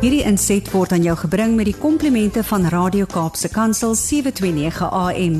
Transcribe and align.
Hierdie 0.00 0.22
inset 0.24 0.70
word 0.72 0.94
aan 0.96 1.02
jou 1.04 1.12
gebring 1.26 1.58
met 1.58 1.66
die 1.68 1.76
komplimente 1.76 2.40
van 2.48 2.62
Radio 2.72 3.04
Kaapse 3.04 3.50
Kansel 3.52 3.92
729 3.92 4.86
AM. 4.88 5.34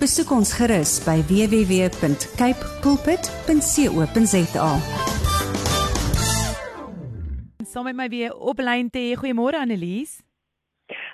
Besoek 0.00 0.32
ons 0.32 0.54
gerus 0.56 0.94
by 1.04 1.18
www.cape 1.28 2.70
pulpit.co.za. 2.80 4.70
Saam 7.68 7.84
met 7.84 8.00
my 8.00 8.08
weer 8.08 8.32
op 8.32 8.64
lyn 8.64 8.88
te. 8.88 9.12
Goeiemôre 9.20 9.60
Annelies. 9.60 10.25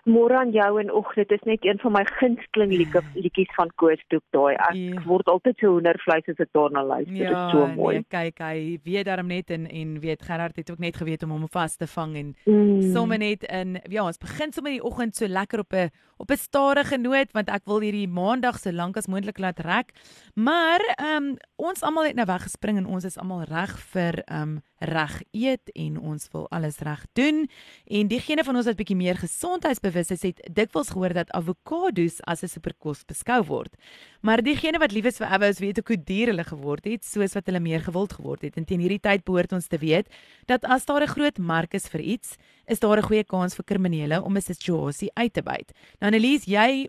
Môre 0.02 0.34
aan 0.34 0.50
jou 0.50 0.80
en 0.80 0.88
oek, 0.90 1.12
dit 1.14 1.30
is 1.30 1.42
net 1.46 1.62
een 1.64 1.78
van 1.78 1.92
my 1.94 2.00
gunsteling 2.18 2.72
liedjies 3.14 3.52
van 3.54 3.68
Koos 3.78 4.00
Doek 4.10 4.24
daai. 4.34 4.54
Ek 4.58 4.74
Ja. 4.74 5.02
word 5.06 5.26
altyd 5.30 5.58
so 5.60 5.68
hoendervleis 5.76 6.26
as 6.28 6.40
ek 6.42 6.48
daarna 6.52 6.82
luister. 6.82 7.14
Dit 7.14 7.30
is 7.30 7.50
so 7.52 7.66
mooi. 7.68 7.94
Nee, 7.94 8.04
kyk, 8.10 8.38
hy 8.42 8.78
weet 8.82 9.04
daarom 9.06 9.28
net 9.28 9.50
en 9.50 9.66
en 9.70 10.00
weet 10.00 10.22
Gerard 10.22 10.56
het 10.56 10.70
ook 10.72 10.78
net 10.78 10.96
geweet 10.96 11.22
om 11.22 11.30
hom 11.30 11.46
vas 11.48 11.76
te 11.76 11.86
vang 11.86 12.16
en 12.16 12.34
Mm. 12.46 12.82
sommer 12.92 13.18
net 13.18 13.44
in 13.44 13.78
ja, 13.88 14.02
ons 14.04 14.18
begin 14.18 14.52
sommer 14.52 14.72
die 14.72 14.82
oggend 14.82 15.14
so 15.14 15.26
lekker 15.28 15.60
op 15.60 15.72
'n 15.72 15.90
op 16.22 16.30
'n 16.30 16.36
stadige 16.38 16.96
noot 16.98 17.32
want 17.32 17.48
ek 17.48 17.64
wil 17.64 17.80
hierdie 17.80 18.08
maandag 18.08 18.58
so 18.58 18.72
lank 18.72 18.96
as 18.96 19.06
moontlik 19.06 19.38
laat 19.38 19.58
rek. 19.58 19.90
Maar 20.34 20.80
ehm 20.96 21.24
um, 21.24 21.36
ons 21.56 21.82
almal 21.82 22.04
het 22.04 22.14
nou 22.14 22.26
weggespring 22.26 22.76
en 22.78 22.86
ons 22.86 23.04
is 23.04 23.18
almal 23.18 23.42
reg 23.42 23.78
vir 23.92 24.22
ehm 24.24 24.42
um, 24.42 24.62
reg 24.82 25.22
eet 25.30 25.70
en 25.78 25.98
ons 25.98 26.28
wil 26.32 26.48
alles 26.50 26.78
reg 26.78 27.06
doen. 27.12 27.48
En 27.86 28.08
diegene 28.10 28.44
van 28.44 28.56
ons 28.56 28.66
wat 28.66 28.76
bietjie 28.76 28.96
meer 28.96 29.18
gesondheidsbewus 29.18 30.10
is, 30.10 30.22
het 30.22 30.42
dikwels 30.50 30.90
gehoor 30.90 31.14
dat 31.14 31.30
avokado's 31.30 32.20
as 32.26 32.42
'n 32.42 32.48
superkos 32.48 33.04
beskou 33.04 33.42
word. 33.44 33.76
Maar 34.20 34.42
diegene 34.42 34.78
wat 34.78 34.92
lief 34.92 35.04
is 35.04 35.16
vir 35.16 35.26
avos 35.26 35.58
weet 35.58 35.78
ook 35.78 35.88
hoe 35.88 36.04
duur 36.04 36.26
hulle 36.26 36.44
geword 36.44 36.84
het, 36.84 37.04
soos 37.04 37.34
wat 37.34 37.46
hulle 37.46 37.60
meer 37.60 37.80
gewild 37.80 38.12
geword 38.12 38.42
het. 38.42 38.56
En 38.56 38.64
teen 38.64 38.80
hierdie 38.80 39.00
tyd 39.00 39.24
behoort 39.24 39.52
ons 39.52 39.66
te 39.66 39.78
weet 39.78 40.08
dat 40.46 40.64
as 40.64 40.84
daar 40.84 41.02
'n 41.02 41.14
groot 41.14 41.38
mark 41.38 41.74
is 41.74 41.88
vir 41.88 42.00
iets, 42.00 42.36
is 42.66 42.80
daar 42.80 42.98
'n 42.98 43.02
goeie 43.02 43.24
kans 43.24 43.54
vir 43.54 43.64
kriminele 43.64 44.22
om 44.22 44.36
'n 44.36 44.40
situasie 44.40 45.10
uit 45.14 45.32
te 45.32 45.42
byt. 45.42 45.72
Nou 46.00 46.12
Annelies, 46.12 46.44
jy 46.44 46.88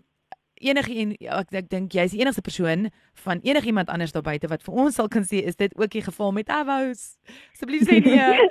enige 0.54 0.94
en 1.02 1.14
ek, 1.18 1.52
ek 1.52 1.68
dink 1.70 1.94
jy's 1.94 2.14
die 2.14 2.20
enigste 2.22 2.42
persoon 2.44 2.88
van 3.24 3.40
enigiemand 3.42 3.88
anders 3.88 4.12
daar 4.12 4.26
buite 4.26 4.48
wat 4.50 4.62
vir 4.62 4.74
ons 4.84 4.94
sal 4.98 5.08
kan 5.08 5.26
sê 5.26 5.42
is 5.44 5.56
dit 5.56 5.72
ook 5.78 5.90
die 5.90 6.04
geval 6.04 6.32
met 6.32 6.48
avos. 6.48 7.16
Asseblief 7.54 7.86
sê 7.88 8.00
nee. 8.04 8.48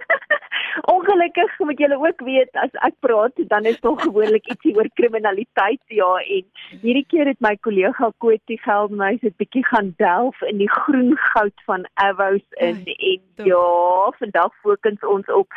Ongelukkig 0.92 1.58
moet 1.58 1.78
julle 1.78 1.98
ook 2.00 2.22
weet 2.24 2.56
as 2.62 2.72
ek 2.86 2.94
praat 3.04 3.36
dan 3.52 3.68
is 3.68 3.80
daar 3.84 3.98
gewoonlik 4.00 4.46
ietsie 4.50 4.74
oor 4.76 4.88
kriminaliteit 4.98 5.82
ja 5.92 6.10
en 6.36 6.46
hierdie 6.82 7.04
keer 7.12 7.28
het 7.28 7.40
my 7.44 7.54
kollega 7.66 8.10
Koetie 8.24 8.58
Geldmeis 8.64 9.22
'n 9.22 9.34
bietjie 9.38 9.64
gaan 9.68 9.92
delf 9.98 10.40
in 10.48 10.58
die 10.58 10.70
groen 10.70 11.16
goud 11.32 11.66
van 11.68 11.86
avos 11.94 12.44
in 12.56 12.82
Ai, 12.86 12.96
en 13.12 13.20
tof. 13.36 13.46
ja 13.46 14.10
vandag 14.18 14.52
fokus 14.62 15.08
ons 15.14 15.28
op 15.28 15.48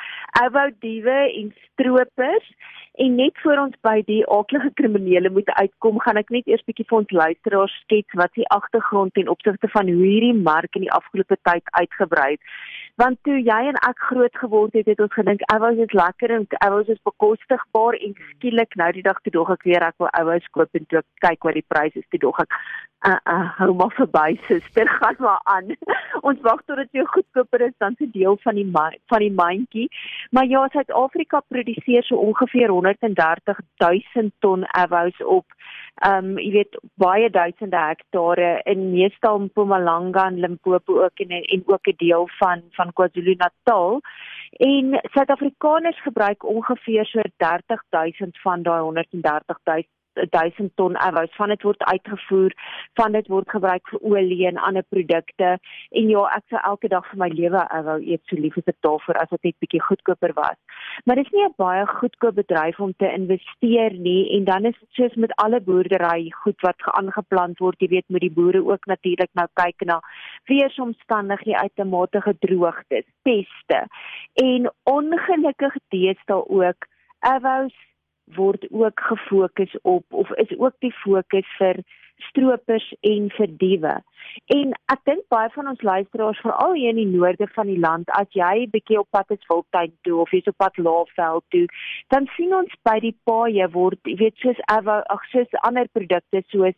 avo 0.44 0.70
diewe 0.80 1.20
en 1.40 1.54
stroopers 1.72 2.52
En 2.96 3.16
net 3.16 3.40
voor 3.44 3.58
ons 3.60 3.76
by 3.84 3.98
die 4.08 4.22
aaklige 4.32 4.70
kriminele 4.80 5.30
moet 5.30 5.50
uitkom, 5.60 5.98
gaan 6.00 6.20
ek 6.22 6.30
net 6.32 6.48
eers 6.48 6.64
bietjie 6.64 6.86
vir 6.88 6.98
ons 7.02 7.16
luisteraars 7.18 7.74
skets 7.84 8.16
wat 8.16 8.32
die 8.40 8.48
agtergrond 8.56 9.14
ten 9.18 9.32
opsigte 9.32 9.68
van 9.74 9.92
hoe 9.92 10.06
hierdie 10.06 10.38
mark 10.48 10.80
in 10.80 10.86
die 10.86 10.94
afgelope 10.96 11.36
tyd 11.50 11.68
uitgebrei 11.82 12.30
het. 12.38 12.54
Want 13.02 13.18
toe 13.28 13.36
jy 13.44 13.58
en 13.70 13.76
ek 13.84 14.04
groot 14.08 14.38
geword 14.40 14.76
het, 14.78 14.88
het 14.88 15.02
ons 15.04 15.12
gedink 15.12 15.42
ouers 15.52 15.80
is 15.84 15.94
lekker 16.00 16.32
en 16.32 16.46
ouers 16.64 16.92
is 16.94 17.02
bekostigbaar 17.04 17.98
en 18.00 18.14
skielik 18.30 18.78
nou 18.80 18.88
die 18.96 19.04
dag 19.04 19.20
toe 19.26 19.34
dog 19.36 19.52
ek 19.52 19.66
weer 19.68 19.84
ek 19.84 19.98
wil 20.00 20.08
ouers 20.22 20.48
koop 20.56 20.80
en 20.80 20.86
toe 20.88 21.02
kyk 21.26 21.44
wat 21.44 21.60
die 21.60 21.66
pryse 21.68 22.00
is, 22.00 22.08
toe 22.14 22.22
dog 22.24 22.40
ek 22.46 22.56
uh 23.06 23.18
uh 23.34 23.50
hou 23.58 23.74
maar 23.76 23.92
verby 23.98 24.40
suster, 24.48 24.88
gaan 25.00 25.20
maar 25.20 25.42
aan. 25.44 25.76
ons 26.22 26.40
wag 26.48 26.64
tot 26.66 26.80
dit 26.82 26.92
weer 26.96 27.10
goedkoper 27.18 27.68
is 27.68 27.76
dan 27.84 28.00
se 28.00 28.08
deel 28.16 28.40
van 28.48 28.56
die 28.56 28.70
van 29.12 29.20
die 29.20 29.34
mandjie. 29.42 29.90
Maar 30.32 30.48
ja, 30.48 30.64
Suid-Afrika 30.72 31.44
produseer 31.48 32.04
so 32.04 32.16
ongeveer 32.16 32.70
130 32.70 33.60
000 33.84 34.32
ton 34.40 34.66
avos 34.72 35.20
op 35.20 35.46
um, 36.04 36.36
jy 36.38 36.52
weet 36.52 36.78
baie 37.00 37.30
duisende 37.30 37.80
hektare 37.80 38.62
in 38.66 38.90
meestal 38.92 39.40
Mpumalanga 39.46 40.28
en 40.28 40.40
Limpopo 40.44 41.02
ook 41.04 41.24
en 41.24 41.32
en 41.40 41.64
ook 41.66 41.88
'n 41.88 41.98
deel 41.98 42.28
van 42.40 42.64
van 42.72 42.94
KwaZulu-Natal. 42.94 44.02
En 44.58 45.00
Suid-Afrikaners 45.14 46.02
gebruik 46.02 46.44
ongeveer 46.44 47.06
so 47.06 47.22
30 47.38 47.84
000 47.90 48.30
van 48.32 48.64
daai 48.64 48.82
130 48.82 49.60
000 49.64 49.84
1000 50.16 50.72
ton 50.76 50.98
avos 50.98 51.32
van 51.36 51.50
dit 51.50 51.64
word 51.64 51.84
uitgevoer 51.84 52.54
van 53.00 53.12
dit 53.12 53.28
word 53.28 53.50
gebruik 53.50 53.88
vir 53.92 54.00
olie 54.02 54.48
en 54.48 54.58
ander 54.58 54.84
produkte. 54.90 55.58
En 55.92 56.10
ja 56.10 56.26
ek 56.36 56.46
sou 56.50 56.62
elke 56.62 56.90
dag 56.92 57.08
vir 57.12 57.20
my 57.24 57.30
lewe 57.34 57.64
avou 57.80 57.98
eet 58.02 58.22
so 58.30 58.40
lief 58.40 58.58
as 58.58 58.72
ek 58.74 58.80
daarvoor 58.88 59.20
as 59.22 59.30
dit 59.30 59.50
net 59.50 59.60
bietjie 59.64 59.84
goedkoper 59.88 60.34
was. 60.40 60.58
Maar 61.06 61.16
dit 61.22 61.26
is 61.26 61.34
nie 61.34 61.46
'n 61.46 61.54
baie 61.58 61.86
goedkoop 61.86 62.36
bedryf 62.36 62.80
om 62.80 62.94
te 62.98 63.12
investeer 63.12 63.94
nie 63.94 64.38
en 64.38 64.44
dan 64.44 64.66
is 64.66 64.80
dit 64.80 64.90
soos 64.92 65.16
met 65.16 65.36
alle 65.36 65.60
boerdery 65.60 66.32
goed 66.32 66.62
wat 66.62 66.82
aangeplant 67.00 67.60
word. 67.60 67.80
Jy 67.80 67.88
weet 67.88 68.10
moet 68.10 68.22
die 68.22 68.36
boere 68.38 68.64
ook 68.66 68.86
natuurlik 68.86 69.30
nou 69.34 69.48
kyk 69.54 69.86
na 69.86 70.00
weeromstandighede 70.46 71.58
uitematige 71.58 72.36
droogtes 72.40 73.06
peste 73.24 73.88
en 74.34 74.70
ongelukkig 74.84 75.76
deesdae 75.90 76.44
ook 76.50 76.88
avous 77.20 77.76
word 78.34 78.66
ook 78.72 79.00
gefokus 79.00 79.76
op 79.82 80.06
of 80.10 80.32
is 80.32 80.58
ook 80.58 80.74
die 80.80 80.94
fokus 81.04 81.48
vir 81.58 81.84
stroopers 82.30 82.94
en 83.02 83.30
vir 83.38 83.52
diewe. 83.60 83.94
En 84.56 84.72
ek 84.92 85.02
dink 85.10 85.26
baie 85.34 85.50
van 85.54 85.68
ons 85.72 85.84
luisteraars 85.86 86.40
veral 86.44 86.76
hier 86.78 86.94
in 86.94 87.02
die 87.02 87.12
noorde 87.12 87.48
van 87.56 87.70
die 87.70 87.80
land, 87.80 88.10
as 88.20 88.30
jy 88.38 88.68
bietjie 88.72 89.00
op 89.02 89.10
pad 89.16 89.32
is 89.36 89.44
Wildtuin 89.50 89.94
toe 90.08 90.22
of 90.24 90.32
jy's 90.34 90.48
op 90.52 90.58
pad 90.64 90.80
Laagveld 90.80 91.46
toe, 91.54 91.66
dan 92.14 92.30
sien 92.36 92.56
ons 92.56 92.72
by 92.88 92.98
die 93.04 93.16
paaie 93.28 93.68
word, 93.76 94.00
jy 94.08 94.18
weet 94.24 94.40
soos 94.44 94.62
ag 94.72 95.30
soos 95.32 95.60
ander 95.68 95.92
produkte 95.94 96.44
soos 96.54 96.78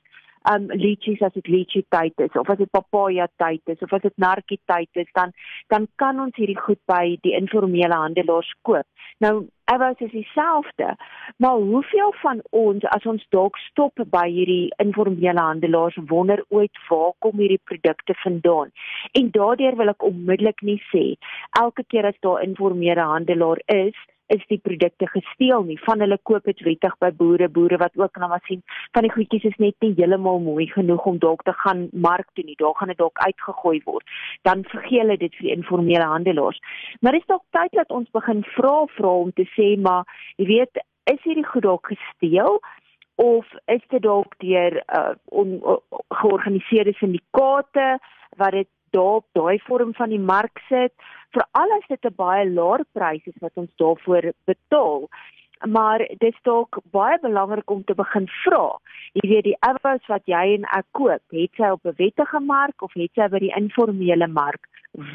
um 0.54 0.68
lychees 0.84 1.22
as 1.26 1.34
dit 1.34 1.48
lychee 1.48 1.86
tyd 1.96 2.26
is 2.26 2.40
of 2.40 2.50
as 2.50 2.58
dit 2.62 2.72
papaja 2.72 3.28
tyd 3.44 3.74
is 3.74 3.84
of 3.86 3.94
as 3.94 4.06
dit 4.06 4.18
narkie 4.24 4.60
tyd 4.72 5.02
is 5.04 5.12
dan 5.20 5.34
dan 5.74 5.88
kan 6.04 6.20
ons 6.26 6.36
hierdie 6.40 6.60
goed 6.60 6.82
by 6.88 7.18
die 7.24 7.36
informele 7.38 8.02
handelaars 8.04 8.52
koop. 8.68 8.88
Nou 9.24 9.48
avos 9.68 10.00
is 10.06 10.12
dieselfde, 10.12 10.96
maar 11.44 11.58
hoeveel 11.70 12.14
van 12.22 12.42
ons 12.50 12.86
as 12.96 13.06
ons 13.06 13.24
dalk 13.36 13.58
stop 13.66 14.04
by 14.14 14.26
hierdie 14.32 14.70
informele 14.84 15.42
handelaars 15.42 15.98
wonder 16.12 16.44
ooit 16.50 16.84
waar 16.90 17.12
kom 17.26 17.42
hierdie 17.42 17.62
produkte 17.64 18.16
vandaan? 18.24 18.72
En 19.20 19.32
daardeur 19.40 19.76
wil 19.80 19.92
ek 19.96 20.06
onmiddellik 20.12 20.62
nie 20.70 20.80
sê 20.92 21.06
elke 21.60 21.84
keer 21.92 22.08
as 22.12 22.22
daar 22.24 22.46
informele 22.46 23.10
handelaar 23.12 23.64
is 23.74 23.98
is 24.34 24.44
die 24.52 24.60
produkte 24.64 25.08
gesteel 25.08 25.64
nie. 25.68 25.78
Van 25.86 26.02
hulle 26.04 26.18
koop 26.30 26.48
dit 26.50 26.64
wettig 26.66 26.96
by 27.04 27.12
boere 27.20 27.48
boere 27.50 27.80
wat 27.82 27.96
ook 28.00 28.20
nou 28.20 28.30
maar 28.30 28.44
sien 28.48 28.64
van 28.96 29.08
die 29.08 29.14
goedjies 29.14 29.48
is 29.52 29.60
net 29.64 29.76
nie 29.86 29.94
heeltemal 30.00 30.40
mooi 30.44 30.68
genoeg 30.72 31.06
om 31.06 31.20
dalk 31.24 31.44
te 31.48 31.54
gaan 31.64 31.88
mark 31.92 32.28
toe 32.34 32.46
nie. 32.46 32.58
Daar 32.60 32.76
gaan 32.76 32.92
dit 32.94 33.00
dalk 33.00 33.20
uitgegooi 33.24 33.82
word. 33.86 34.18
Dan 34.48 34.66
vergee 34.74 35.04
hulle 35.04 35.18
dit 35.18 35.36
vir 35.40 35.50
die 35.50 35.56
informele 35.56 36.10
handelaars. 36.12 36.60
Maar 37.02 37.20
is 37.20 37.30
dalk 37.32 37.46
tyd 37.56 37.80
dat 37.80 37.94
ons 37.94 38.12
begin 38.12 38.44
vra 38.56 38.76
vra 38.98 39.16
om 39.24 39.32
te 39.34 39.48
sê 39.56 39.76
maar 39.82 40.04
jy 40.38 40.50
weet 40.52 40.84
is 41.14 41.24
hierdie 41.24 41.48
goed 41.48 41.64
dalk 41.64 41.88
gesteel 41.88 42.60
of 43.18 43.46
is 43.66 43.84
dit 43.90 44.02
dalk 44.04 44.36
deur 44.44 44.78
uh, 44.94 45.14
on, 45.26 45.58
uh, 45.64 45.78
georganiseerde 46.22 46.94
sindikate 47.00 47.98
wat 48.38 48.52
dit 48.52 48.70
daar 48.98 49.22
op 49.22 49.26
daai 49.38 49.60
vorm 49.70 49.94
van 49.94 50.10
die 50.10 50.26
mark 50.34 50.62
sit 50.70 50.94
veral 51.36 51.74
as 51.78 51.88
dit 51.88 52.06
'n 52.06 52.16
baie 52.16 52.46
laer 52.50 52.84
prys 52.98 53.26
is 53.32 53.42
wat 53.46 53.56
ons 53.62 53.74
daarvoor 53.76 54.32
betaal. 54.46 55.10
Maar 55.66 55.98
dit 55.98 56.34
is 56.34 56.40
dalk 56.42 56.80
baie 56.92 57.18
belangrik 57.20 57.70
om 57.70 57.84
te 57.84 57.94
begin 57.94 58.28
vra. 58.44 58.66
Jy 59.14 59.30
weet 59.30 59.44
die 59.44 59.60
avos 59.60 60.06
wat 60.08 60.26
jy 60.26 60.44
en 60.56 60.66
ek 60.80 60.86
koop 60.92 61.24
het 61.40 61.54
sy 61.58 61.70
op 61.76 61.86
'n 61.86 61.98
wettige 61.98 62.40
mark 62.40 62.82
of 62.82 62.94
het 62.94 63.12
sy 63.14 63.28
by 63.28 63.40
die 63.40 63.56
informele 63.56 64.28
mark? 64.28 64.64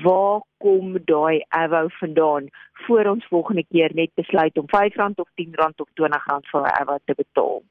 Waar 0.05 0.41
kom 0.59 0.97
daai 1.05 1.45
avo 1.49 1.89
vandaan 1.89 2.49
voor 2.87 3.05
ons 3.07 3.27
volgende 3.27 3.65
keer 3.65 3.91
net 3.95 4.11
besluit 4.15 4.59
om 4.59 4.67
R5 4.67 5.19
of 5.19 5.29
R10 5.37 5.81
of 5.81 5.89
R20 5.95 6.51
vir 6.51 6.61
'n 6.61 6.75
avo 6.81 6.99
te 7.05 7.15
betaal 7.15 7.63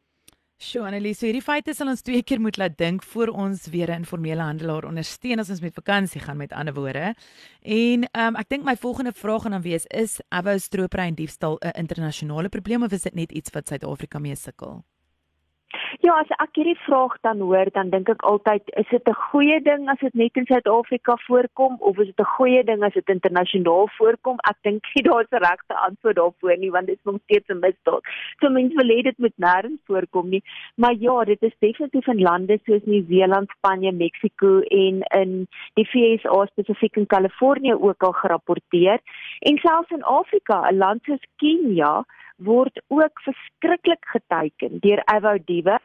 Sjoe 0.61 0.83
Annelies, 0.85 1.17
so 1.17 1.25
hierdie 1.25 1.41
feite 1.41 1.73
sal 1.73 1.89
ons 1.89 2.03
twee 2.05 2.21
keer 2.21 2.37
moet 2.37 2.59
laat 2.61 2.75
dink 2.77 3.01
voor 3.09 3.31
ons 3.33 3.63
weer 3.73 3.89
'n 3.89 4.03
informele 4.03 4.43
handelaar 4.45 4.85
ondersteun 4.85 5.39
as 5.41 5.49
ons 5.49 5.61
met 5.61 5.73
vakansie 5.73 6.21
gaan 6.21 6.37
met 6.37 6.53
ander 6.53 6.73
woorde. 6.73 7.15
En 7.65 8.05
um, 8.13 8.35
ek 8.35 8.49
dink 8.49 8.63
my 8.63 8.75
volgende 8.77 9.11
vraag 9.11 9.41
gaan 9.41 9.57
dan 9.57 9.61
wees 9.61 9.85
is 9.89 10.21
avo 10.29 10.57
stropery 10.57 11.07
en 11.07 11.15
diefstal 11.15 11.57
'n 11.65 11.73
internasionale 11.81 12.49
probleem 12.49 12.83
of 12.83 12.91
is 12.91 13.01
dit 13.01 13.15
net 13.15 13.31
iets 13.31 13.49
wat 13.53 13.67
Suid-Afrika 13.67 14.19
mee 14.19 14.35
sukkel? 14.35 14.83
Ja, 15.99 16.13
as 16.21 16.29
ek 16.39 16.55
hierdie 16.55 16.77
vraag 16.85 17.17
dan 17.25 17.41
hoor, 17.43 17.67
dan 17.75 17.89
dink 17.91 18.07
ek 18.09 18.21
altyd, 18.23 18.63
is 18.79 18.87
dit 18.87 19.09
'n 19.09 19.17
goeie 19.31 19.59
ding 19.61 19.89
as 19.89 19.99
dit 19.99 20.13
net 20.13 20.37
in 20.39 20.45
Suid-Afrika 20.45 21.17
voorkom 21.27 21.75
of 21.79 21.97
is 21.99 22.07
dit 22.07 22.19
'n 22.19 22.33
goeie 22.37 22.63
ding 22.63 22.83
as 22.83 22.93
dit 22.93 23.09
internasionaal 23.09 23.89
voorkom? 23.97 24.37
Ek 24.47 24.55
dink 24.63 24.87
nie 24.95 25.03
daar's 25.03 25.27
'n 25.31 25.43
regte 25.43 25.75
antwoord 25.75 26.15
daarvoor 26.15 26.57
nie, 26.57 26.71
want 26.71 26.87
dit 26.87 26.95
is 26.95 27.03
nog 27.03 27.19
steeds 27.23 27.49
'n 27.49 27.59
misdaad. 27.59 28.03
So 28.39 28.49
mense 28.49 28.75
wil 28.75 28.95
hê 28.95 29.01
dit 29.03 29.17
moet 29.17 29.37
nêrens 29.37 29.81
voorkom 29.85 30.29
nie. 30.29 30.43
Maar 30.75 30.93
ja, 30.93 31.23
dit 31.25 31.41
is 31.41 31.55
definitief 31.59 32.07
in 32.07 32.21
lande 32.21 32.59
soos 32.65 32.83
Nieu-Seeland, 32.85 33.49
Spanje, 33.49 33.91
Mexiko 33.91 34.59
en 34.59 35.01
in 35.01 35.47
die 35.73 35.87
VSA 35.91 36.45
spesifiek 36.45 36.95
in 36.95 37.07
Kalifornië 37.07 37.73
ook 37.73 38.03
al 38.03 38.13
gerapporteer. 38.13 38.99
En 39.39 39.57
selfs 39.57 39.91
in 39.91 40.03
Afrika, 40.03 40.69
'n 40.69 40.77
land 40.77 41.03
soos 41.03 41.25
Kenia, 41.35 42.05
word 42.43 42.81
ook 42.87 43.21
verskriklik 43.21 44.05
geteiken 44.13 44.79
deur 44.79 45.01
avowdiewe 45.13 45.77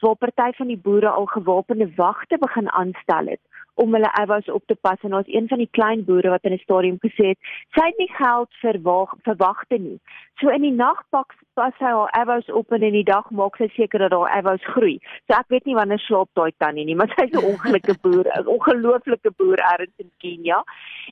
waar 0.00 0.16
party 0.16 0.50
van 0.56 0.66
die 0.66 0.80
boere 0.82 1.08
al 1.08 1.26
gewapende 1.26 1.92
wagte 1.96 2.38
begin 2.38 2.70
aanstel 2.70 3.26
het 3.26 3.40
om 3.78 3.94
hulle 3.94 4.10
eiwys 4.20 4.48
op 4.50 4.64
te 4.66 4.74
pas 4.74 5.02
en 5.06 5.14
ons 5.14 5.28
een 5.30 5.46
van 5.50 5.60
die 5.62 5.70
klein 5.78 6.04
boere 6.04 6.32
wat 6.34 6.46
in 6.48 6.52
'n 6.52 6.64
stadium 6.66 6.98
gesê 7.04 7.26
het 7.32 7.38
sy 7.76 7.84
het 7.86 7.98
nie 7.98 8.12
geld 8.14 8.50
vir 8.62 8.76
wag 8.82 9.14
verwagte 9.28 9.78
nie. 9.78 10.00
So 10.40 10.48
in 10.48 10.62
die 10.62 10.74
nag 10.74 11.02
pak 11.10 11.34
pas 11.54 11.74
hy 11.78 11.92
haar 11.92 12.10
eiwys 12.20 12.48
op 12.60 12.72
en 12.72 12.82
in 12.82 12.92
die 12.92 13.04
dag 13.04 13.30
maak 13.30 13.56
sy 13.56 13.68
seker 13.76 13.98
dat 13.98 14.12
haar 14.12 14.34
eiwys 14.38 14.64
groei. 14.74 14.98
So 15.26 15.38
ek 15.38 15.48
weet 15.48 15.64
nie 15.66 15.74
wanneer 15.74 15.98
slaap 15.98 16.28
daai 16.34 16.52
tannie 16.58 16.84
nie, 16.84 16.94
maar 16.94 17.12
sy's 17.16 17.32
'n 17.32 17.44
ongelukkige 17.52 17.98
boer, 18.02 18.26
'n 18.26 18.46
ongelooflike 18.46 19.30
boer 19.36 19.58
ergens 19.58 19.96
in 19.96 20.10
Kenia. 20.18 20.62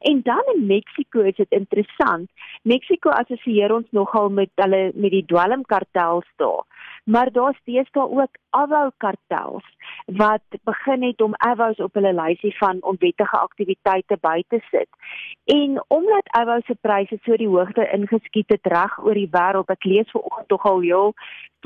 En 0.01 0.23
dan 0.23 0.43
in 0.55 0.67
Mexiko 0.67 1.21
is 1.21 1.37
dit 1.37 1.51
interessant. 1.51 2.31
Mexiko 2.63 3.11
assosieer 3.11 3.75
ons 3.75 3.87
nogal 3.91 4.29
met 4.29 4.51
hulle 4.55 4.93
met 4.95 5.11
die 5.11 5.25
dwelmkartels 5.27 6.27
daar 6.37 6.65
maar 7.07 7.31
daar's 7.33 7.61
deesdae 7.65 8.09
ook 8.21 8.39
avou 8.51 8.91
kartels 8.97 9.67
wat 10.07 10.43
begin 10.65 11.03
het 11.03 11.21
om 11.23 11.35
avous 11.37 11.79
op 11.87 11.95
hulle 11.95 12.13
lysie 12.15 12.57
van 12.59 12.83
onwettige 12.83 13.39
aktiwiteite 13.39 14.19
by 14.21 14.43
te 14.49 14.61
sit. 14.71 14.89
En 15.45 15.85
omdat 15.89 16.29
avou 16.41 16.61
se 16.67 16.75
pryse 16.81 17.19
so 17.23 17.37
die 17.37 17.49
hoogte 17.49 17.89
ingeskiet 17.93 18.51
het 18.51 18.67
reg 18.73 18.99
oor 18.99 19.15
die 19.15 19.31
wêreld, 19.31 19.71
ek 19.71 19.85
lees 19.85 20.11
vanoggend 20.11 20.49
tog 20.49 20.67
al 20.67 20.81
heel 20.81 21.15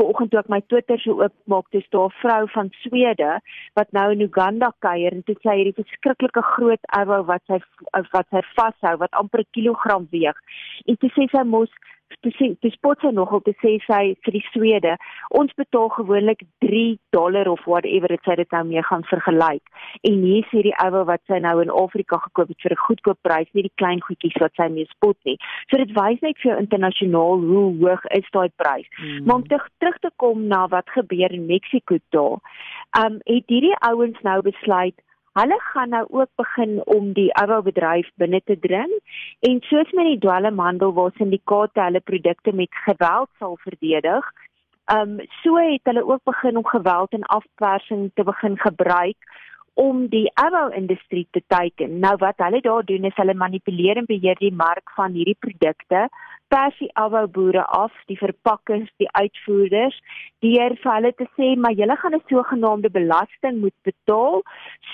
vanoggend 0.00 0.30
toe 0.30 0.40
ek 0.40 0.50
my 0.52 0.60
Twitter 0.72 1.00
so 1.00 1.16
oopmaak, 1.24 1.70
dis 1.72 1.88
daar 1.94 2.08
'n 2.08 2.18
vrou 2.22 2.42
van 2.56 2.68
Swede 2.82 3.40
wat 3.74 3.92
nou 3.92 4.10
in 4.12 4.26
Uganda 4.28 4.72
kuier 4.78 5.12
en 5.12 5.22
dit 5.24 5.38
sê 5.44 5.56
hierdie 5.56 5.80
verskriklike 5.82 6.42
groot 6.42 6.84
avou 7.00 7.22
wat 7.32 7.42
sy 7.46 7.58
wat 8.12 8.26
sy 8.30 8.42
vashou 8.56 8.96
wat 8.96 9.12
amper 9.22 9.40
'n 9.40 9.52
kilogram 9.56 10.06
weeg. 10.10 10.36
En 10.86 10.96
dit 11.00 11.12
sê 11.12 11.28
sy 11.30 11.44
mos 11.44 11.72
te 12.20 12.32
sê 12.36 12.50
te 12.60 12.70
spot 12.74 13.00
sy 13.00 13.12
nogal 13.16 13.42
te 13.46 13.54
sê 13.62 13.76
sy 13.86 14.00
vir 14.24 14.36
die 14.36 14.44
Swede 14.50 14.96
ons 15.40 15.52
betaal 15.56 15.88
gewoonlik 15.96 16.44
3 16.64 16.98
dollar 17.16 17.48
of 17.48 17.64
whatever 17.66 18.08
dit 18.08 18.26
sê 18.26 18.36
dit 18.36 18.52
nou 18.52 18.64
mee 18.64 18.82
gaan 18.82 19.04
vergelyk. 19.10 19.62
En 20.08 20.22
hier 20.26 20.46
sê 20.50 20.64
die 20.66 20.76
ouwe 20.84 21.04
wat 21.12 21.22
sy 21.30 21.38
nou 21.38 21.56
in 21.62 21.70
Afrika 21.70 22.18
gekoop 22.26 22.48
het 22.48 22.62
vir 22.62 22.76
'n 22.76 22.84
goedkoop 22.86 23.18
prys 23.22 23.50
nie 23.52 23.66
die 23.68 23.78
klein 23.82 24.00
goedjies 24.00 24.40
wat 24.40 24.54
sy 24.56 24.68
mee 24.68 24.86
spot 24.90 25.16
nie. 25.24 25.38
So 25.70 25.76
dit 25.76 25.92
wys 25.94 26.20
net 26.20 26.38
vir 26.38 26.50
jou 26.52 26.58
internasionaal 26.58 27.40
hoe 27.50 27.66
hoog 27.80 28.04
is 28.18 28.28
daai 28.32 28.50
prys 28.56 28.88
mm. 28.98 29.24
maar 29.26 29.36
om 29.36 29.46
te, 29.46 29.58
terug 29.78 29.98
te 29.98 30.10
kom 30.16 30.46
na 30.46 30.66
wat 30.68 30.88
gebeur 30.96 31.32
in 31.32 31.46
Mexiko 31.46 31.98
daar 32.10 32.38
um, 33.00 33.20
het 33.24 33.46
hierdie 33.46 33.76
ouens 33.86 34.20
nou 34.26 34.40
besluit 34.42 34.96
Hulle 35.38 35.60
gaan 35.60 35.88
nou 35.88 36.06
ook 36.10 36.28
begin 36.34 36.80
om 36.84 37.12
die 37.12 37.28
ouebedryf 37.38 38.08
binne 38.18 38.40
te 38.44 38.56
dring 38.58 38.90
en 39.46 39.60
soos 39.68 39.90
met 39.94 40.08
die 40.08 40.18
dwelmhandel 40.18 40.92
waar 40.96 41.12
syndikaate 41.14 41.84
hulle 41.84 42.00
produkte 42.00 42.52
met 42.52 42.80
geweld 42.86 43.30
sal 43.38 43.54
verdedig. 43.62 44.26
Um 44.94 45.20
so 45.42 45.54
het 45.56 45.86
hulle 45.86 46.02
ook 46.06 46.24
begin 46.24 46.56
om 46.56 46.66
geweld 46.66 47.12
en 47.12 47.30
afpersing 47.36 48.10
te 48.14 48.24
begin 48.24 48.58
gebruik 48.58 49.30
om 49.74 50.08
die 50.08 50.26
ouo-industrie 50.34 51.28
te 51.30 51.42
teiken. 51.46 51.98
Nou 51.98 52.16
wat 52.18 52.42
hulle 52.42 52.60
daar 52.60 52.84
doen 52.84 53.04
is 53.04 53.16
hulle 53.22 53.34
manipuleer 53.34 53.96
en 53.96 54.10
beheer 54.10 54.38
die 54.42 54.54
mark 54.54 54.90
van 54.98 55.12
hierdie 55.12 55.38
produkte 55.38 56.08
pers 56.50 56.78
die 56.82 56.90
ouo 56.98 57.26
boere 57.36 57.64
af, 57.64 57.92
die 58.10 58.18
verpakkers, 58.18 58.88
die 59.02 59.08
uitvoerders, 59.18 59.96
deur 60.44 60.74
vir 60.82 60.92
hulle 60.96 61.12
te 61.18 61.28
sê 61.36 61.52
maar 61.56 61.76
julle 61.78 61.96
gaan 62.02 62.16
'n 62.18 62.26
sogenaamde 62.32 62.90
belasting 62.90 63.60
moet 63.60 63.78
betaal 63.88 64.42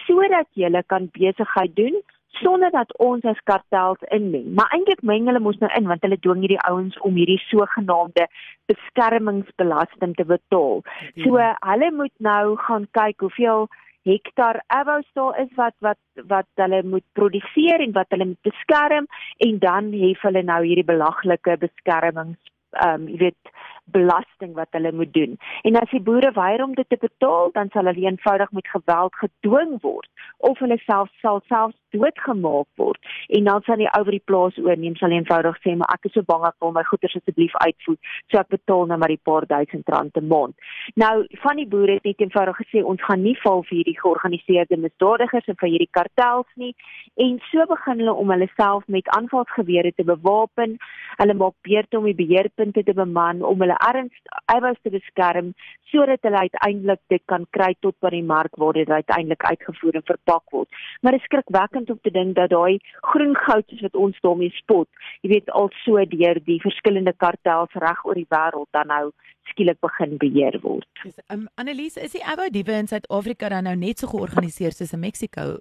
sodat 0.07 0.49
julle 0.63 0.83
kan 0.93 1.09
besigheid 1.19 1.77
doen 1.77 1.97
sonder 2.43 2.71
dat 2.71 2.93
ons 2.99 3.25
as 3.25 3.41
kartels 3.45 4.03
inmeng. 4.17 4.55
Maar 4.55 4.73
eintlik 4.75 5.03
meng 5.03 5.27
hulle 5.27 5.41
mos 5.41 5.59
nou 5.63 5.71
in 5.79 5.89
want 5.91 6.05
hulle 6.05 6.19
dwing 6.21 6.43
hierdie 6.45 6.63
ouens 6.69 6.99
om 7.09 7.17
hierdie 7.19 7.41
sogenaamde 7.49 8.27
beskermingsbelasting 8.71 10.15
te 10.19 10.25
betaal. 10.25 10.83
So 11.25 11.41
hulle 11.71 11.91
moet 12.01 12.15
nou 12.19 12.57
gaan 12.67 12.89
kyk 12.99 13.25
hoeveel 13.25 13.69
hektar 14.07 14.61
avos 14.73 15.07
daar 15.19 15.41
is 15.43 15.53
wat 15.61 15.75
wat 15.87 16.27
wat 16.33 16.49
hulle 16.63 16.83
moet 16.95 17.07
produseer 17.19 17.83
en 17.85 17.95
wat 17.99 18.11
hulle 18.15 18.31
moet 18.33 18.51
beskerm 18.51 19.09
en 19.49 19.59
dan 19.59 19.93
hef 19.93 20.23
hulle 20.29 20.43
nou 20.43 20.63
hierdie 20.65 20.91
belaglike 20.93 21.59
beskermings 21.67 22.53
ehm 22.77 23.03
um, 23.03 23.09
jy 23.09 23.19
weet 23.27 23.55
belasting 23.93 24.55
wat 24.55 24.69
hulle 24.71 24.93
moet 24.93 25.13
doen. 25.15 25.37
En 25.63 25.77
as 25.81 25.91
die 25.91 26.03
boere 26.03 26.33
weier 26.35 26.63
om 26.63 26.75
dit 26.75 26.89
te 26.89 26.99
betaal, 27.01 27.51
dan 27.53 27.71
sal 27.73 27.85
hulle 27.85 28.07
eenvoudig 28.07 28.53
met 28.53 28.69
geweld 28.69 29.15
gedwing 29.15 29.79
word 29.81 30.09
of 30.39 30.59
hulle 30.59 30.79
self 30.85 31.11
sal 31.23 31.41
selfs 31.49 31.79
doodgemaak 31.97 32.67
word. 32.75 32.99
En 33.29 33.45
dan 33.45 33.63
sal 33.67 33.81
die 33.81 33.89
ou 33.97 34.03
by 34.05 34.17
die 34.17 34.25
plaas 34.31 34.59
oorneem 34.61 34.97
sal 35.01 35.15
eenvoudig 35.15 35.57
sê, 35.63 35.77
"Maar 35.77 35.95
ek 35.95 36.07
is 36.07 36.13
so 36.13 36.23
bang 36.23 36.45
ek 36.47 36.59
wil 36.61 36.73
my 36.73 36.83
goeder 36.83 37.11
asseblief 37.15 37.55
uitvoer, 37.67 37.97
so 38.31 38.39
ek 38.39 38.49
betaal 38.49 38.87
nou 38.87 38.99
maar 38.99 39.09
die 39.09 39.25
paar 39.29 39.47
duisend 39.47 39.89
rand 39.89 40.13
per 40.13 40.23
maand." 40.23 40.55
Nou, 40.95 41.27
van 41.31 41.57
die 41.57 41.67
boere 41.67 41.93
het 41.95 42.05
net 42.05 42.21
eenvoudig 42.21 42.57
gesê, 42.57 42.85
"Ons 42.85 43.03
gaan 43.03 43.23
nie 43.23 43.39
val 43.45 43.63
vir 43.63 43.77
hierdie 43.79 44.01
georganiseerde 44.01 44.77
misdadigers 44.77 45.47
en 45.47 45.57
vir 45.57 45.69
hierdie 45.69 45.91
kartels 45.91 46.51
nie." 46.57 46.75
En 47.17 47.41
so 47.51 47.67
begin 47.67 47.99
hulle 47.99 48.13
om 48.13 48.31
hulle 48.31 48.49
self 48.57 48.87
met 48.89 49.09
aanvalsgewere 49.09 49.93
te 49.95 50.05
bewapen. 50.05 50.77
Hulle 51.17 51.35
maak 51.35 51.55
beurte 51.63 51.99
om 51.99 52.05
die 52.05 52.15
beheerpunte 52.15 52.83
te 52.83 52.95
beman 52.95 53.43
om 53.43 53.61
hulle 53.61 53.76
erns 53.89 54.15
eiwys 54.53 54.79
te 54.83 54.93
beskerm 54.95 55.53
sodat 55.91 56.25
hulle 56.27 56.43
uiteindelik 56.49 57.01
dit 57.13 57.23
kan 57.31 57.47
kry 57.57 57.73
tot 57.81 57.95
by 58.03 58.11
die 58.15 58.25
mark 58.27 58.57
waar 58.61 58.75
dit 58.79 58.91
uiteindelik 58.91 59.45
uitgevoer 59.45 60.01
en 60.01 60.07
verpak 60.07 60.45
word. 60.57 60.69
Maar 61.01 61.17
dit 61.17 61.23
is 61.23 61.29
skrikwekkend 61.31 61.91
om 61.91 62.01
te 62.03 62.11
dink 62.11 62.35
dat 62.37 62.51
daai 62.51 62.79
groen 63.13 63.37
goud 63.47 63.65
soos 63.71 63.87
wat 63.87 64.01
ons 64.07 64.21
daarmee 64.27 64.55
spot, 64.59 64.89
jy 65.23 65.33
weet 65.37 65.51
al 65.51 65.71
so 65.85 66.03
deur 66.17 66.43
die 66.51 66.61
verskillende 66.65 67.15
kartels 67.17 67.81
reg 67.87 68.05
oor 68.05 68.19
die 68.19 68.29
wêreld 68.35 68.71
dan 68.77 68.91
nou 68.93 69.05
skielik 69.53 69.79
begin 69.81 70.17
beheer 70.23 70.59
word. 70.63 70.89
Dis 71.05 71.21
um, 71.33 71.47
Annelies, 71.55 71.97
is 71.97 72.17
die 72.17 72.25
Abo 72.27 72.49
Diewe 72.51 72.81
in 72.83 72.91
Suid-Afrika 72.91 73.53
dan 73.55 73.71
nou 73.71 73.77
net 73.79 74.03
so 74.03 74.11
georganiseer 74.11 74.75
soos 74.75 74.97
in 74.97 75.05
Mexiko? 75.07 75.55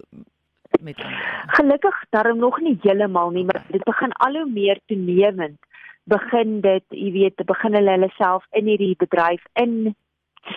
met 0.82 1.04
Gelukkig 1.46 2.04
daarom 2.10 2.38
nog 2.38 2.60
nie 2.60 2.78
heeltemal 2.82 3.30
nie, 3.30 3.44
maar 3.44 3.64
dit 3.70 3.84
begin 3.84 4.12
al 4.12 4.32
hoe 4.32 4.50
meer 4.50 4.80
toenemend 4.86 5.58
begin 6.06 6.60
dit, 6.64 6.84
jy 6.94 7.12
weet, 7.14 7.46
begin 7.46 7.78
hulle 7.78 7.96
hulle 7.98 8.10
self 8.16 8.44
in 8.52 8.68
hierdie 8.70 8.94
bedryf 8.98 9.42
in 9.62 9.94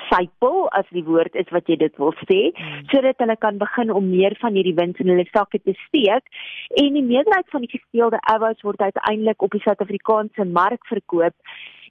sypel 0.10 0.68
as 0.78 0.88
die 0.94 1.04
woord 1.06 1.36
is 1.40 1.50
wat 1.56 1.69
jy 1.69 1.78
dit 1.81 1.96
wil 2.01 2.13
sê 2.22 2.40
hmm. 2.50 2.86
sodat 2.92 3.22
hulle 3.24 3.36
kan 3.42 3.57
begin 3.62 3.94
om 3.96 4.10
meer 4.12 4.36
van 4.42 4.57
hierdie 4.57 4.75
wins 4.78 5.00
in 5.01 5.12
hulle 5.12 5.25
sakke 5.31 5.62
te 5.63 5.75
steek 5.88 6.30
en 6.84 6.98
die 6.98 7.06
meerderheid 7.06 7.50
van 7.54 7.66
die 7.66 7.74
gesteelde 7.74 8.22
avos 8.34 8.62
word 8.68 8.81
uiteindelik 8.86 9.42
op 9.46 9.56
die 9.56 9.63
Suid-Afrikaanse 9.66 10.46
mark 10.60 10.85
verkoop 10.92 11.35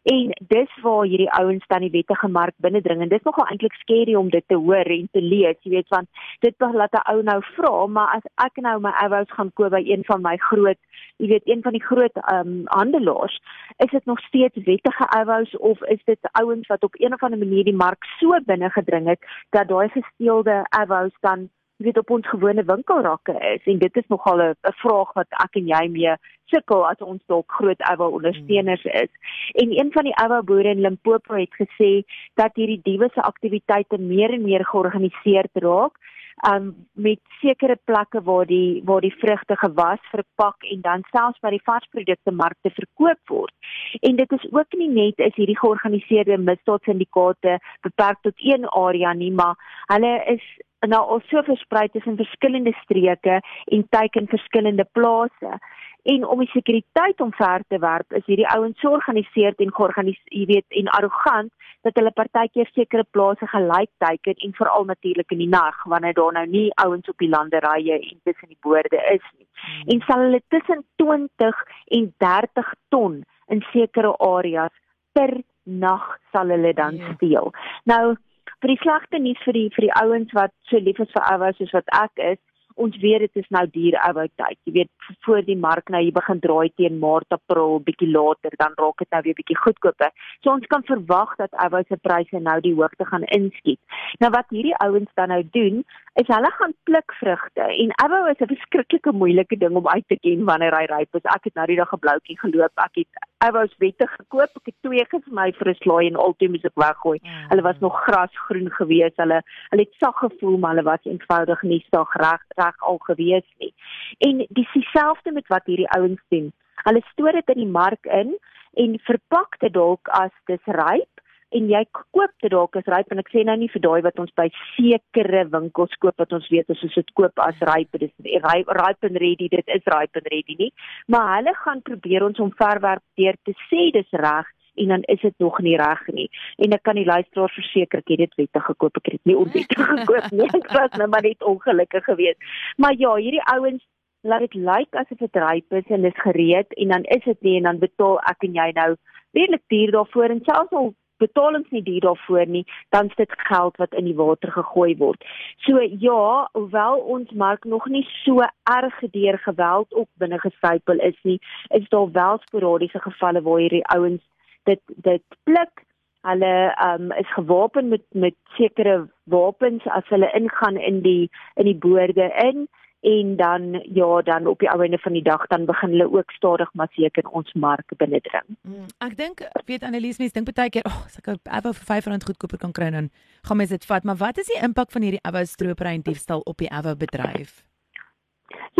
En 0.02 0.30
dis 0.48 0.80
waar 0.82 1.04
hierdie 1.04 1.30
ouens 1.30 1.66
dan 1.66 1.80
die 1.80 1.90
wettige 1.90 2.28
mark 2.28 2.54
binnendring. 2.56 3.00
En 3.00 3.08
dit 3.08 3.18
is 3.18 3.24
nogal 3.24 3.46
eintlik 3.46 3.72
skerry 3.72 4.14
om 4.14 4.30
dit 4.30 4.44
te 4.46 4.54
hoor 4.54 4.90
en 4.94 5.08
te 5.12 5.22
lees, 5.22 5.56
jy 5.62 5.70
weet 5.70 5.88
want 5.88 6.08
dit 6.40 6.54
laat 6.58 6.92
'n 6.92 7.10
ou 7.12 7.22
nou 7.22 7.42
vra, 7.54 7.86
maar 7.86 8.14
as 8.16 8.26
ek 8.46 8.56
nou 8.56 8.80
my 8.80 8.90
avos 8.90 9.30
gaan 9.30 9.52
koop 9.52 9.70
by 9.70 9.82
een 9.84 10.04
van 10.04 10.22
my 10.22 10.36
groot, 10.36 10.78
jy 11.16 11.28
weet 11.28 11.48
een 11.48 11.62
van 11.62 11.72
die 11.72 11.84
groot 11.84 12.16
ehm 12.16 12.48
um, 12.48 12.62
handelaars, 12.66 13.40
is 13.76 13.90
dit 13.90 14.04
nog 14.04 14.20
steeds 14.20 14.64
wettige 14.64 15.06
avos 15.08 15.56
of 15.56 15.82
is 15.82 16.04
dit 16.04 16.18
ouens 16.32 16.66
wat 16.66 16.84
op 16.84 16.94
een 16.98 17.12
of 17.12 17.22
ander 17.22 17.38
manier 17.38 17.64
die 17.64 17.76
mark 17.76 18.04
so 18.18 18.38
binne 18.46 18.70
gedring 18.70 19.06
het 19.06 19.20
dat 19.50 19.68
daai 19.68 19.88
gesteelde 19.88 20.66
avos 20.68 21.12
dan 21.20 21.48
weet 21.78 21.98
op 21.98 22.10
ons 22.10 22.28
gewone 22.28 22.64
winkelrakke 22.64 23.34
is 23.54 23.66
en 23.70 23.78
dit 23.78 23.96
is 23.96 24.08
nogal 24.08 24.42
'n 24.42 24.74
vraag 24.82 25.12
wat 25.12 25.30
ek 25.44 25.56
en 25.60 25.66
jy 25.66 25.88
mee 25.88 26.14
sukkel 26.50 26.86
as 26.88 27.00
ons 27.04 27.22
dalk 27.26 27.52
groot 27.52 27.80
ouwe 27.90 28.10
ondersteuners 28.18 28.82
hmm. 28.82 29.00
is. 29.04 29.12
En 29.54 29.78
een 29.78 29.92
van 29.92 30.04
die 30.04 30.16
ouwe 30.16 30.42
boere 30.42 30.68
in 30.68 30.80
Limpopo 30.80 31.34
het 31.34 31.54
gesê 31.62 32.02
dat 32.34 32.54
hierdie 32.54 32.80
diewe 32.82 33.10
se 33.14 33.20
aktiwiteite 33.20 33.98
meer 33.98 34.32
en 34.32 34.42
meer 34.42 34.64
georganiseer 34.64 35.46
raak 35.52 35.98
um 36.46 36.86
met 36.92 37.18
sekere 37.40 37.76
plekke 37.84 38.22
waar 38.22 38.46
die 38.46 38.82
waar 38.84 39.00
die 39.00 39.14
vrugte 39.18 39.56
gewas, 39.56 39.98
verpak 40.10 40.62
en 40.72 40.80
dan 40.80 41.02
selfs 41.10 41.40
by 41.42 41.50
die 41.50 41.64
varsprodukte 41.64 42.30
markte 42.30 42.70
verkoop 42.70 43.18
word. 43.32 43.54
En 44.00 44.16
dit 44.16 44.32
is 44.32 44.46
ook 44.52 44.78
nie 44.78 44.88
net 44.88 45.18
is 45.18 45.34
hierdie 45.34 45.58
georganiseerde 45.58 46.38
misdaadsyndikaate 46.38 47.58
beperk 47.82 48.22
tot 48.22 48.34
een 48.36 48.68
area 48.68 49.12
nie, 49.12 49.32
maar 49.32 49.56
hulle 49.86 50.14
is 50.34 50.44
nou 50.86 51.00
al 51.14 51.20
so 51.26 51.42
versprei 51.42 51.88
tussen 51.88 52.16
verskillende 52.16 52.72
streke 52.82 53.40
en 53.64 53.86
teiken 53.90 54.28
verskillende 54.30 54.86
plase. 54.92 55.58
En 56.02 56.24
om 56.24 56.38
die 56.38 56.50
sekuriteit 56.52 57.20
omver 57.20 57.62
te 57.68 57.78
werp, 57.78 58.12
is 58.12 58.24
hierdie 58.26 58.48
ouens 58.48 58.78
so 58.80 58.88
georganiseer 58.88 59.56
en 59.58 59.72
georganiseer, 59.74 60.30
jy 60.32 60.46
weet, 60.46 60.66
en 60.80 60.88
arrogant 60.96 61.50
dat 61.86 61.98
hulle 61.98 62.12
partykeer 62.14 62.70
sekere 62.74 63.04
plase 63.10 63.46
gelyk 63.50 63.90
teiken 64.02 64.38
en 64.46 64.54
veral 64.56 64.86
natuurlik 64.88 65.34
in 65.34 65.42
die 65.42 65.50
nag 65.50 65.82
wanneer 65.90 66.14
daar 66.14 66.32
nou 66.38 66.46
nie 66.46 66.68
ouens 66.84 67.10
op 67.10 67.18
die 67.22 67.30
landerye 67.30 67.98
en 67.98 68.20
tussen 68.24 68.48
die 68.48 68.60
boorde 68.66 69.02
is 69.12 69.24
nie. 69.36 69.46
Hmm. 69.58 69.84
En 69.94 70.02
sal 70.06 70.24
hulle 70.26 70.40
tussen 70.54 70.84
20 71.02 71.62
en 71.98 72.08
30 72.24 72.72
ton 72.88 73.20
in 73.48 73.62
sekere 73.72 74.14
areas 74.16 74.74
per 75.12 75.34
nag 75.64 76.08
sal 76.32 76.48
hulle 76.54 76.72
dan. 76.74 76.96
Ja. 76.96 77.12
steel. 77.14 77.52
Nou 77.84 78.16
vir 78.62 78.74
die 78.74 78.82
slegte 78.82 79.18
nuus 79.22 79.42
vir 79.46 79.52
die 79.52 79.68
vir 79.76 79.88
die 79.88 79.96
ouens 80.02 80.32
wat 80.34 80.54
so 80.70 80.78
lief 80.78 81.00
is 81.00 81.12
vir 81.14 81.26
ouers 81.32 81.58
soos 81.58 81.74
wat 81.76 81.90
ek 81.94 82.24
is, 82.34 82.40
ons 82.78 82.96
weet 83.02 83.24
dit 83.26 83.40
is 83.42 83.48
nou 83.54 83.64
duur 83.74 83.96
ou 84.06 84.24
tyd. 84.38 84.56
Jy 84.66 84.72
weet 84.76 84.90
voor 85.26 85.42
die 85.46 85.56
mark 85.58 85.90
nou 85.92 86.00
hier 86.02 86.14
begin 86.14 86.40
draai 86.42 86.70
teen 86.78 86.98
Maart, 87.02 87.26
April, 87.34 87.78
bietjie 87.86 88.10
later, 88.10 88.54
dan 88.62 88.76
raak 88.78 89.02
dit 89.02 89.10
nou 89.14 89.22
weer 89.26 89.38
bietjie 89.38 89.58
goedkoper. 89.58 90.12
So 90.44 90.54
ons 90.54 90.68
kan 90.72 90.86
verwag 90.90 91.34
dat 91.42 91.54
ou 91.64 91.82
se 91.88 91.98
pryse 92.02 92.42
nou 92.42 92.58
die 92.64 92.74
hoogte 92.78 93.06
gaan 93.08 93.26
inskiet. 93.34 93.80
Nou 94.22 94.30
wat 94.34 94.50
hierdie 94.54 94.76
ouens 94.84 95.10
dan 95.18 95.34
nou 95.34 95.42
doen, 95.56 95.82
is 96.22 96.30
hulle 96.30 96.52
gaan 96.58 96.74
pluk 96.88 97.16
vrugte 97.20 97.66
en 97.66 97.96
ou 98.04 98.22
is 98.30 98.40
'n 98.40 98.52
verskriklike 98.54 99.12
moeilike 99.12 99.58
ding 99.58 99.76
om 99.76 99.88
uit 99.88 100.06
te 100.08 100.18
ken 100.22 100.44
wanneer 100.44 100.74
hy 100.74 100.86
ryp 100.86 101.14
is. 101.14 101.26
Ek 101.34 101.50
het 101.50 101.54
nou 101.54 101.66
die 101.66 101.76
dag 101.76 101.92
'n 101.92 101.98
bloukie 101.98 102.38
geloop. 102.38 102.72
Ek 102.76 102.94
het 103.02 103.27
ou's 103.38 103.74
wette 103.78 104.06
gekoop. 104.06 104.56
Ek 104.60 104.70
het 104.70 104.76
twee 104.82 105.04
gesmy 105.10 105.52
vir 105.58 105.68
'n 105.70 105.80
slaai 105.82 106.06
en 106.06 106.16
altyd 106.16 106.50
moet 106.50 106.64
ek 106.64 106.80
weggooi. 106.82 107.18
Mm. 107.22 107.48
Hulle 107.50 107.62
was 107.62 107.78
nog 107.80 108.00
grasgroen 108.06 108.70
gewees. 108.70 109.14
Hulle 109.16 109.42
hulle 109.70 109.84
het 109.86 109.94
sag 109.98 110.18
gevoel, 110.18 110.58
maar 110.58 110.74
hulle 110.74 110.90
was 110.90 111.04
eenvoudig 111.04 111.62
nie 111.62 111.82
staag 111.86 112.12
reg 112.14 112.42
reg 112.56 112.76
al 112.78 112.98
gewees 112.98 113.46
nie. 113.58 113.74
En 114.18 114.46
dis 114.48 114.72
dieselfde 114.72 115.32
met 115.32 115.46
wat 115.46 115.66
hierdie 115.66 115.90
ouens 115.90 116.22
doen. 116.28 116.52
Hulle 116.84 117.02
stoor 117.12 117.32
dit 117.32 117.48
in 117.48 117.62
die 117.64 117.72
mark 117.80 118.04
in 118.06 118.38
en 118.74 118.98
verpak 119.02 119.58
dit 119.58 119.72
dalk 119.72 120.08
as 120.08 120.34
dis 120.46 120.64
ryp 120.64 121.22
en 121.56 121.68
jy 121.70 121.80
koop 121.96 122.32
dit 122.42 122.52
dalk 122.52 122.76
as 122.76 122.88
ryp 122.92 123.12
en 123.14 123.22
ek 123.22 123.30
sê 123.32 123.44
nou 123.46 123.56
nie 123.60 123.70
vir 123.72 123.82
daai 123.84 124.02
wat 124.04 124.20
ons 124.20 124.34
by 124.36 124.48
sekere 124.74 125.46
winkels 125.54 125.94
koop 126.02 126.20
wat 126.20 126.34
ons 126.36 126.48
weet 126.52 126.68
as 126.74 126.82
ons 126.84 126.98
dit 127.00 127.14
koop 127.16 127.42
as 127.44 127.62
ryp 127.70 128.00
dis 128.02 128.12
ryp 128.44 128.72
ryp 128.80 129.08
and 129.08 129.20
ready 129.22 129.48
dit 129.54 129.74
is 129.76 129.88
ryp 129.94 130.20
and 130.20 130.28
ready 130.34 130.58
nie. 130.58 130.70
Maar 131.08 131.38
hulle 131.38 131.56
gaan 131.64 131.82
probeer 131.88 132.26
ons 132.28 132.40
om 132.44 132.52
verwerp 132.60 133.04
deur 133.20 133.40
te 133.48 133.56
sê 133.68 133.88
dis 133.96 134.16
reg 134.24 134.52
en 134.78 134.92
dan 134.94 135.02
is 135.10 135.20
dit 135.24 135.34
nog 135.42 135.58
nie 135.64 135.76
reg 135.80 136.04
nie. 136.14 136.28
En 136.62 136.76
ek 136.76 136.84
kan 136.86 137.00
die 137.00 137.08
luisteraar 137.08 137.50
verseker 137.50 138.04
ek 138.04 138.12
het 138.14 138.24
dit 138.26 138.40
wettig 138.44 138.68
gekoop 138.68 139.00
ek 139.00 139.10
het 139.10 139.18
dit 139.18 139.32
nie 139.32 139.38
onwettig 139.40 139.88
gekoop 139.94 140.30
nie. 140.36 140.50
Ek 140.52 140.68
was 140.76 141.00
nou 141.00 141.08
maar 141.08 141.24
net 141.26 141.42
ongelukkig 141.42 142.04
geweest. 142.12 142.44
Maar 142.76 142.98
ja 143.00 143.16
hierdie 143.16 143.44
ouens 143.54 143.82
laat 144.26 144.44
dit 144.44 144.60
lyk 144.68 145.00
asof 145.00 145.18
dit 145.24 145.42
ryp 145.42 145.80
is 145.80 145.92
en 145.96 146.04
dis 146.04 146.22
gereed 146.22 146.72
en 146.76 146.94
dan 146.94 147.04
is 147.16 147.24
dit 147.24 147.44
nie 147.46 147.58
en 147.58 147.72
dan 147.72 147.82
betaal 147.82 148.18
ek 148.30 148.48
en 148.48 148.56
jy 148.60 148.70
nou 148.76 148.90
redelik 149.36 149.64
duur 149.72 149.92
daarvoor 149.96 150.34
en 150.34 150.42
selfs 150.46 150.80
al 150.80 150.90
betalings 151.18 151.70
nie 151.70 151.82
duur 151.82 152.00
daarvoor 152.00 152.46
nie, 152.46 152.64
dan 152.94 153.10
is 153.10 153.18
dit 153.20 153.34
geld 153.50 153.76
wat 153.76 153.94
in 153.94 154.04
die 154.04 154.16
water 154.16 154.52
gegooi 154.52 154.96
word. 154.96 155.24
So 155.66 155.80
ja, 155.80 156.48
hoewel 156.52 156.98
ons 156.98 157.30
mark 157.30 157.64
nog 157.64 157.86
nie 157.88 158.06
so 158.24 158.44
erg 158.70 159.00
deur 159.10 159.38
geweld 159.38 159.94
op 159.94 160.08
binne 160.22 160.38
gesypel 160.38 161.00
is 161.10 161.18
nie, 161.22 161.38
is 161.68 161.88
daar 161.88 162.10
wel 162.12 162.40
sporadiese 162.46 163.00
gevalle 163.00 163.42
waar 163.42 163.60
hierdie 163.60 163.86
ouens 163.94 164.22
dit 164.64 164.80
dit 165.04 165.24
pluk 165.44 165.84
hulle 166.26 166.54
um, 166.84 167.12
is 167.12 167.32
gewapen 167.32 167.88
met 167.88 168.02
met 168.12 168.34
sekere 168.56 169.08
wapens 169.24 169.86
as 169.86 170.08
hulle 170.08 170.30
ingaan 170.34 170.76
in 170.76 171.00
die 171.02 171.30
in 171.54 171.64
die 171.70 171.78
boorde 171.86 172.30
in 172.44 172.66
en 173.00 173.36
dan 173.36 173.82
ja 173.92 174.22
dan 174.22 174.46
op 174.46 174.58
die 174.58 174.68
einde 174.68 174.98
van 174.98 175.12
die 175.12 175.22
dag 175.22 175.46
dan 175.46 175.64
begin 175.64 175.90
hulle 175.90 176.12
ook 176.12 176.30
stadig 176.30 176.70
maar 176.72 176.88
seker 176.90 177.28
ons 177.28 177.52
mark 177.52 177.92
binnendring. 177.96 178.46
Mm, 178.62 178.86
ek 178.98 179.16
dink 179.16 179.40
weet 179.66 179.82
Annelies 179.82 180.18
mense 180.18 180.34
dink 180.34 180.50
baie 180.54 180.70
keer 180.70 180.82
ag 180.82 180.96
oh, 180.96 181.04
as 181.06 181.18
ek 181.18 181.28
'n 181.28 181.38
Avo 181.44 181.72
vir 181.72 182.02
R500 182.02 182.26
goedkoper 182.26 182.58
kan 182.58 182.72
kry 182.72 182.90
dan 182.90 183.10
gaan 183.42 183.56
mense 183.56 183.72
dit 183.72 183.84
vat 183.84 184.04
maar 184.04 184.16
wat 184.16 184.38
is 184.38 184.46
die 184.46 184.62
impak 184.62 184.90
van 184.90 185.02
hierdie 185.02 185.22
Avo 185.22 185.44
stropery 185.44 185.94
en 185.94 186.02
diefstal 186.02 186.40
op 186.44 186.58
die 186.58 186.70
Avo 186.70 186.96
bedryf? 186.96 187.62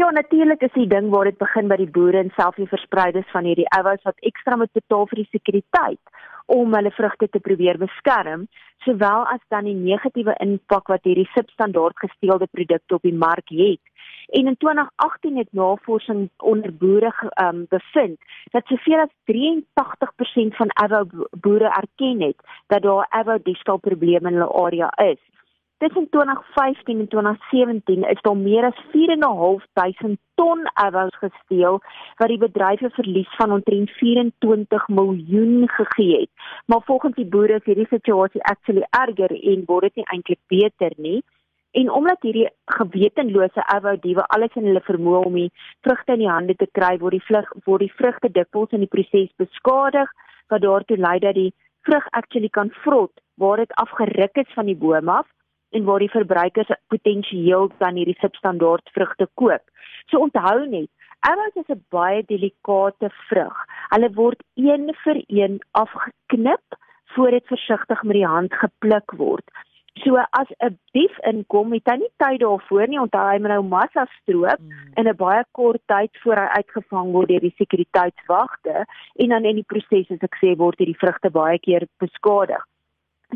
Ja 0.01 0.11
natuurlik 0.11 0.63
is 0.63 0.73
die 0.73 0.89
ding 0.89 1.11
waar 1.11 1.25
dit 1.25 1.39
begin 1.39 1.69
by 1.69 1.77
die 1.77 1.91
boere 1.91 2.19
en 2.19 2.33
self 2.37 2.55
die 2.55 2.69
verspreiders 2.69 3.31
van 3.31 3.45
hierdie 3.45 3.69
Avos 3.79 4.03
wat 4.03 4.19
ekstra 4.31 4.57
moet 4.57 4.73
betaal 4.73 5.07
vir 5.07 5.23
die 5.23 5.31
sekuriteit 5.31 6.01
om 6.49 6.75
hulle 6.75 6.91
vrugte 6.97 7.29
te 7.29 7.41
probeer 7.45 7.79
beskerm 7.79 8.47
sowel 8.87 9.27
as 9.35 9.43
dan 9.53 9.67
die 9.69 9.77
negatiewe 9.77 10.35
impak 10.45 10.89
wat 10.93 11.05
hierdie 11.05 11.29
substandaard 11.35 11.99
gesteelde 12.01 12.49
produkte 12.51 12.97
op 12.97 13.05
die 13.05 13.15
mark 13.15 13.53
het. 13.53 13.83
En 14.39 14.47
in 14.47 14.57
2018 14.57 15.37
het 15.37 15.53
navorsing 15.53 16.29
onder 16.37 16.73
boere 16.77 17.13
um, 17.43 17.67
bevind 17.69 18.19
dat 18.53 18.67
soveel 18.67 19.05
as 19.05 19.15
83% 19.33 20.57
van 20.61 20.73
avo 20.85 21.05
boere 21.41 21.71
erken 21.81 22.21
het 22.21 22.37
dat 22.67 22.83
daar 22.83 23.07
avo 23.09 23.39
diefstal 23.43 23.77
probleme 23.77 24.29
in 24.29 24.37
hulle 24.37 24.53
area 24.65 24.91
is. 25.11 25.21
Tussen 25.79 26.09
2015 26.11 26.99
en 26.99 27.09
2017 27.09 28.03
is 28.03 28.21
daar 28.21 28.37
meer 28.37 28.65
as 28.65 28.79
4.500 28.93 30.19
ton 30.35 30.71
avos 30.75 31.15
gesteel 31.23 31.79
wat 32.17 32.33
die 32.33 32.39
bedrywe 32.43 32.91
verlies 32.97 33.37
van 33.37 33.55
omtrent 33.57 33.91
24 34.01 34.89
miljoen 34.89 35.69
gegee 35.69 36.21
het. 36.21 36.31
Maar 36.67 36.83
volgens 36.85 37.15
die 37.15 37.27
boere 37.27 37.61
is 37.61 37.65
hierdie 37.71 37.87
situasie 37.91 38.43
actually 38.43 38.87
erger 38.91 39.37
en 39.53 39.63
word 39.71 39.87
dit 39.87 40.03
nie 40.03 40.09
eintlik 40.17 40.41
beter 40.47 40.93
nie. 40.97 41.23
En 41.71 41.95
omdat 42.01 42.27
hierdie 42.27 42.49
gewetenlose 42.81 43.67
avou-diewe 43.77 44.27
alles 44.35 44.59
in 44.59 44.67
hulle 44.73 44.83
vermoë 44.91 45.25
om 45.31 45.41
die 45.45 45.53
vrugte 45.87 46.19
in 46.19 46.25
die 46.27 46.33
hande 46.33 46.59
te 46.59 46.71
kry, 46.73 46.97
word 46.99 47.21
die 47.21 47.27
vlug 47.31 47.55
word 47.71 47.87
die 47.87 47.95
vrugte 48.03 48.35
dikwels 48.35 48.75
in 48.75 48.83
die 48.83 48.95
proses 48.99 49.31
beskadig 49.39 50.11
wat 50.51 50.67
daartoe 50.67 50.99
lei 51.07 51.19
dat 51.23 51.39
die 51.39 51.53
vrug 51.87 52.11
actually 52.11 52.51
kan 52.51 52.75
vrot 52.83 53.15
waar 53.39 53.63
dit 53.63 53.83
afgeruk 53.87 54.43
is 54.43 54.55
van 54.59 54.67
die 54.67 54.81
boom 54.83 55.19
af 55.21 55.27
en 55.71 55.85
waar 55.85 55.99
die 55.99 56.11
verbruikers 56.11 56.71
potensieel 56.89 57.71
dan 57.79 57.95
hierdie 57.95 58.19
substandaard 58.21 58.91
vrugte 58.93 59.29
koop. 59.35 59.65
So 60.09 60.19
onthou 60.19 60.67
net, 60.69 60.91
avous 61.21 61.55
is 61.63 61.71
'n 61.75 61.85
baie 61.91 62.23
delikate 62.27 63.11
vrug. 63.29 63.57
Hulle 63.93 64.11
word 64.15 64.43
een 64.55 64.95
vir 65.05 65.23
een 65.27 65.61
afgeknip 65.71 66.79
voor 67.15 67.31
dit 67.31 67.47
versigtig 67.47 68.03
met 68.03 68.15
die 68.15 68.27
hand 68.27 68.55
gepluk 68.55 69.11
word. 69.17 69.49
So 70.05 70.17
as 70.17 70.51
'n 70.59 70.79
dief 70.93 71.19
inkom, 71.27 71.73
het 71.73 71.91
hy 71.91 71.97
nie 71.97 72.13
tyd 72.17 72.41
daarvoor 72.41 72.89
nie, 72.89 73.01
onthou 73.01 73.25
hy 73.31 73.39
moet 73.39 73.51
nou 73.51 73.63
massa 73.63 74.07
stroop 74.21 74.61
mm. 74.61 74.93
in 74.95 75.09
'n 75.09 75.17
baie 75.17 75.45
kort 75.53 75.83
tyd 75.87 76.11
voor 76.23 76.37
hy 76.37 76.49
uitgevang 76.61 77.13
word 77.13 77.29
deur 77.29 77.41
die 77.41 77.55
sekuriteitswagte 77.57 78.85
en 79.17 79.29
dan 79.29 79.45
in 79.45 79.55
die 79.55 79.67
proses 79.73 80.11
as 80.11 80.23
ek 80.23 80.37
sê 80.43 80.57
word 80.57 80.79
hierdie 80.79 81.01
vrugte 81.03 81.31
baie 81.31 81.59
keer 81.59 81.87
beskadig. 81.99 82.63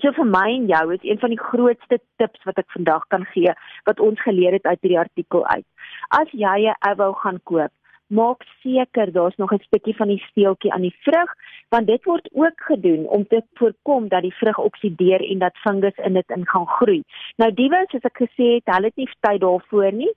So 0.01 0.09
vir 0.17 0.25
my 0.25 0.47
en 0.49 0.71
jou 0.71 0.87
is 0.95 1.03
een 1.05 1.19
van 1.21 1.35
die 1.35 1.41
grootste 1.41 1.99
tips 2.17 2.47
wat 2.49 2.57
ek 2.63 2.71
vandag 2.73 3.05
kan 3.13 3.27
gee 3.35 3.53
wat 3.89 4.01
ons 4.01 4.21
geleer 4.25 4.57
het 4.57 4.65
uit 4.65 4.81
hierdie 4.81 5.03
artikel 5.03 5.45
uit. 5.47 5.67
As 6.09 6.33
jy 6.33 6.71
'n 6.71 6.81
avou 6.81 7.13
gaan 7.13 7.41
koop, 7.45 7.73
maak 8.09 8.41
seker 8.63 9.13
daar's 9.13 9.37
nog 9.37 9.53
'n 9.53 9.67
stukkie 9.69 9.97
van 9.97 10.09
die 10.09 10.25
steeltjie 10.29 10.73
aan 10.73 10.89
die 10.89 10.97
vrug 11.05 11.31
want 11.69 11.87
dit 11.87 12.05
word 12.05 12.29
ook 12.33 12.59
gedoen 12.71 13.07
om 13.09 13.27
te 13.27 13.43
voorkom 13.55 14.09
dat 14.09 14.23
die 14.23 14.35
vrug 14.41 14.59
oksideer 14.59 15.21
en 15.31 15.39
dat 15.39 15.57
fungus 15.57 15.97
in 15.97 16.13
dit 16.13 16.31
in 16.31 16.49
gaan 16.49 16.67
groei. 16.67 17.03
Nou 17.37 17.53
diewe 17.53 17.85
soos 17.89 18.09
ek 18.11 18.19
gesê 18.25 18.47
het, 18.55 18.75
hulle 18.75 18.87
het 18.87 18.97
nie 18.97 19.09
tyd 19.21 19.41
daarvoor 19.41 19.93
nie. 19.93 20.13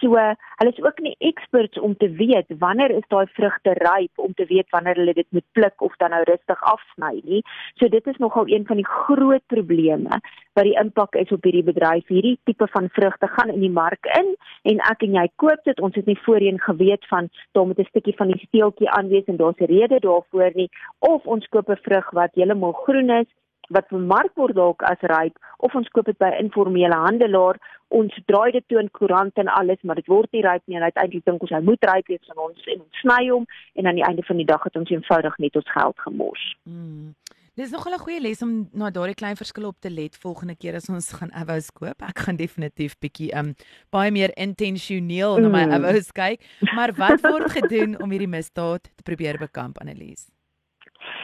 So 0.00 0.12
hulle 0.12 0.72
is 0.72 0.82
ook 0.84 0.98
nie 1.00 1.14
experts 1.18 1.78
om 1.78 1.96
te 1.96 2.08
weet 2.10 2.52
wanneer 2.58 2.90
is 2.90 3.06
daai 3.08 3.26
vrugte 3.36 3.72
ryp 3.78 4.18
om 4.18 4.34
te 4.34 4.44
weet 4.48 4.68
wanneer 4.70 4.98
hulle 5.00 5.14
dit 5.16 5.28
moet 5.30 5.44
pluk 5.52 5.82
of 5.82 5.96
dan 5.96 6.10
nou 6.10 6.22
rustig 6.28 6.62
afsny 6.72 7.20
nie. 7.24 7.42
So 7.80 7.88
dit 7.88 8.06
is 8.06 8.20
nogal 8.20 8.48
een 8.48 8.66
van 8.66 8.76
die 8.76 8.88
groot 8.88 9.44
probleme 9.46 10.20
wat 10.56 10.64
die 10.64 10.76
impak 10.80 11.16
is 11.20 11.32
op 11.32 11.44
hierdie 11.44 11.64
bedryf. 11.64 12.06
Hierdie 12.08 12.38
tipe 12.44 12.68
van 12.72 12.88
vrugte 12.92 13.28
gaan 13.28 13.52
in 13.54 13.60
die 13.60 13.72
mark 13.72 14.08
in 14.18 14.34
en 14.72 14.84
ek 14.90 15.04
en 15.08 15.16
jy 15.20 15.26
koop 15.36 15.64
dit. 15.64 15.80
Ons 15.80 15.96
het 15.96 16.06
nie 16.06 16.18
voorheen 16.24 16.60
geweet 16.60 17.08
van 17.08 17.30
daar 17.52 17.66
moet 17.66 17.78
'n 17.78 17.90
stukkie 17.90 18.16
van 18.16 18.32
die 18.32 18.46
steeltjie 18.46 18.90
aanwees 18.90 19.24
en 19.26 19.36
daar's 19.36 19.60
'n 19.60 19.72
rede 19.72 19.98
daarvoor 20.00 20.50
nie 20.54 20.70
of 20.98 21.26
ons 21.26 21.48
koop 21.48 21.68
'n 21.70 21.84
vrug 21.88 22.10
wat 22.10 22.34
heeltemal 22.34 22.72
groen 22.72 23.10
is 23.10 23.28
wat 23.68 23.88
vermark 23.88 24.34
word 24.34 24.54
dalk 24.54 24.82
as 24.82 25.02
ryp 25.12 25.38
of 25.58 25.74
ons 25.74 25.88
koop 25.88 26.06
dit 26.06 26.18
by 26.18 26.32
informele 26.40 26.94
handelaar 27.06 27.60
ons 27.88 28.14
draai 28.26 28.50
dit 28.52 28.64
toe 28.68 28.80
in 28.82 28.90
koerant 28.90 29.38
en 29.38 29.48
alles 29.48 29.82
maar 29.82 30.00
dit 30.00 30.10
word 30.10 30.32
nie 30.32 30.42
ryp 30.46 30.62
nie 30.66 30.78
en 30.78 30.88
uiteindelik 30.88 31.24
dink 31.24 31.42
ons 31.42 31.54
hy 31.54 31.62
moet 31.68 31.86
ryp 31.90 32.10
wees 32.12 32.32
van 32.32 32.48
ons 32.48 32.72
en 32.72 32.82
ons 32.82 33.04
sny 33.04 33.22
hom 33.28 33.46
en 33.74 33.86
aan 33.86 34.00
die 34.00 34.06
einde 34.08 34.26
van 34.26 34.42
die 34.42 34.48
dag 34.48 34.64
het 34.66 34.76
ons 34.76 34.90
eenvoudig 34.90 35.38
net 35.38 35.56
ons 35.56 35.70
geld 35.78 36.04
gemors. 36.08 36.48
Mm. 36.64 37.14
Dis 37.56 37.70
nog 37.70 37.86
'n 37.88 37.98
goeie 37.98 38.20
les 38.20 38.42
om 38.42 38.68
na 38.72 38.90
daardie 38.90 39.14
klein 39.14 39.36
verskille 39.36 39.66
op 39.66 39.80
te 39.80 39.90
let 39.90 40.16
volgende 40.16 40.56
keer 40.56 40.74
as 40.74 40.88
ons 40.88 41.12
gaan 41.12 41.32
avos 41.32 41.70
koop. 41.70 42.02
Ek 42.02 42.18
gaan 42.18 42.36
definitief 42.36 42.98
bietjie 42.98 43.32
um 43.32 43.54
baie 43.90 44.10
meer 44.10 44.30
intentioneel 44.36 45.40
na 45.40 45.48
my 45.48 45.64
mm. 45.64 45.72
avos 45.72 46.12
kyk. 46.12 46.44
Maar 46.74 46.92
wat 46.92 47.20
word 47.20 47.50
gedoen 47.50 48.02
om 48.02 48.10
hierdie 48.10 48.28
misdaad 48.28 48.82
te 48.82 49.02
probeer 49.02 49.38
bekamp, 49.38 49.78
Annelies? 49.80 50.35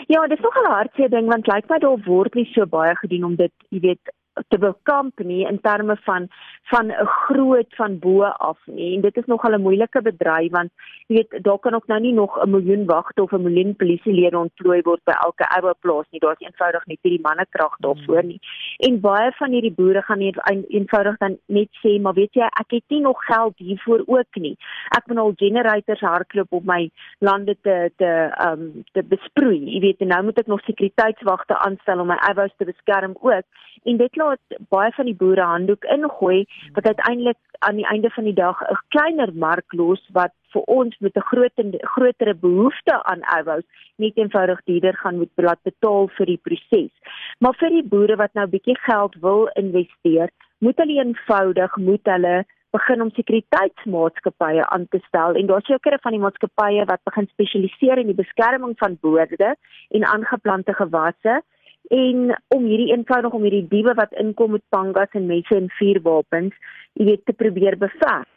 Ja, 0.07 0.27
dis 0.27 0.41
nog 0.41 0.57
'n 0.57 0.71
hartseer 0.71 1.11
ding 1.11 1.29
want 1.29 1.47
lyk 1.47 1.69
my 1.69 1.79
daar 1.79 2.03
word 2.05 2.35
nie 2.35 2.49
so 2.53 2.67
baie 2.67 2.97
gedoen 2.97 3.25
om 3.25 3.37
dit, 3.37 3.53
jy 3.69 3.81
weet, 3.81 4.13
te 4.49 4.59
bekamp 4.59 5.19
nie 5.19 5.47
in 5.47 5.61
terme 5.61 5.97
van 6.05 6.29
van 6.71 6.87
'n 6.87 7.07
groot 7.07 7.75
van 7.75 7.99
bo 7.99 8.23
af 8.23 8.59
nie. 8.65 8.95
En 8.95 9.01
dit 9.01 9.17
is 9.17 9.25
nogal 9.27 9.53
'n 9.53 9.61
moeilike 9.61 10.03
bedryf 10.03 10.51
want 10.51 10.71
jy 11.07 11.15
weet 11.17 11.45
daar 11.45 11.59
kan 11.59 11.75
ook 11.75 11.87
nou 11.87 12.01
nie 12.01 12.13
nog 12.13 12.39
'n 12.39 12.51
miljoen 12.51 12.85
wagte 12.87 13.23
of 13.23 13.33
'n 13.33 13.43
miljoen 13.43 13.77
polisielede 13.77 14.39
ontplooi 14.39 14.81
word 14.83 15.01
by 15.05 15.13
elke 15.13 15.45
ou 15.57 15.73
plaas 15.81 16.07
nie. 16.11 16.21
Daar's 16.21 16.41
eenvoudig 16.41 16.87
net 16.87 16.99
nie 17.03 17.17
die 17.17 17.27
mannekrag 17.29 17.77
daarvoor 17.79 18.25
nie. 18.25 18.41
En 18.79 19.01
baie 19.01 19.33
van 19.33 19.51
hierdie 19.51 19.75
boere 19.75 20.03
gaan 20.03 20.19
net 20.19 20.51
een, 20.51 20.65
eenvoudig 20.69 21.17
dan 21.17 21.39
net 21.47 21.69
sê 21.85 22.01
maar 22.01 22.15
weet 22.15 22.35
jy 22.35 22.45
ek 22.45 22.71
het 22.71 22.85
nie 22.89 23.01
nog 23.01 23.25
geld 23.25 23.55
hiervoor 23.57 24.03
ook 24.07 24.35
nie. 24.35 24.57
Ek 24.89 25.07
moet 25.07 25.19
al 25.19 25.33
generators 25.37 26.01
hardloop 26.01 26.53
op 26.53 26.65
my 26.65 26.91
lande 27.19 27.57
te 27.63 27.91
te 27.97 28.11
um 28.47 28.85
te 28.93 29.03
besproei. 29.03 29.59
Jy 29.75 29.81
weet 29.81 30.01
en 30.01 30.07
nou 30.07 30.23
moet 30.25 30.39
ek 30.39 30.47
nog 30.47 30.61
sekuriteitswagte 30.61 31.59
aanstel 31.59 32.01
om 32.01 32.07
my 32.07 32.19
eiwys 32.29 32.55
te 32.57 32.65
beskerm 32.65 33.17
ook. 33.21 33.45
En 33.83 33.97
dit 33.97 34.17
laat 34.25 34.61
baie 34.75 34.93
van 34.93 35.09
die 35.11 35.17
boere 35.23 35.47
handdoek 35.55 35.85
ingooi 35.85 36.45
wat 36.77 36.87
uiteindelik 36.87 37.39
aan 37.59 37.77
die 37.77 37.87
einde 37.87 38.11
van 38.11 38.25
die 38.25 38.39
dag 38.39 38.63
'n 38.63 38.79
kleiner 38.89 39.35
mark 39.35 39.73
los 39.73 40.03
wat 40.13 40.33
vir 40.53 40.63
ons 40.79 40.99
met 40.99 41.17
'n 41.17 41.29
groter 41.31 41.65
groter 41.95 42.35
behoefte 42.47 43.03
aan 43.03 43.23
eiwys 43.37 43.67
nie 43.97 44.13
eenvoudig 44.15 44.61
duurder 44.65 44.97
gaan 44.97 45.19
moet 45.19 45.31
laat 45.37 45.63
betaal 45.63 46.09
vir 46.17 46.27
die 46.27 46.41
proses. 46.43 46.93
Maar 47.39 47.55
vir 47.55 47.71
die 47.71 47.89
boere 47.93 48.17
wat 48.17 48.35
nou 48.35 48.47
bietjie 48.47 48.79
geld 48.79 49.15
wil 49.21 49.51
investeer, 49.55 50.29
moet 50.59 50.79
hulle 50.79 50.99
eenvoudig 51.05 51.77
moet 51.77 52.05
hulle 52.05 52.45
begin 52.73 53.03
om 53.03 53.11
sekuriteitsmaatskappye 53.11 54.67
aan 54.67 54.87
te 54.89 55.01
stel 55.07 55.35
en 55.35 55.47
daar's 55.47 55.69
sekere 55.69 55.99
van 56.05 56.15
die 56.17 56.23
maatskappye 56.23 56.85
wat 56.91 57.03
begin 57.09 57.29
spesialiseer 57.33 58.01
in 58.01 58.07
die 58.13 58.21
beskerming 58.23 58.73
van 58.83 58.97
boorde 59.01 59.51
en 59.99 60.07
aangeplante 60.15 60.75
gewasse 60.79 61.43
en 61.91 62.37
om 62.49 62.65
hierdie 62.65 62.93
eenvoudig 62.93 63.33
om 63.33 63.43
hierdie 63.43 63.69
diewe 63.69 63.95
wat 63.95 64.13
inkom 64.13 64.53
met 64.57 64.65
pangas 64.69 65.13
en 65.19 65.27
messe 65.27 65.57
en 65.57 65.69
vuurwapens, 65.79 66.55
jy 66.95 67.05
weet 67.05 67.25
te 67.27 67.33
probeer 67.33 67.77
beveg. 67.81 68.29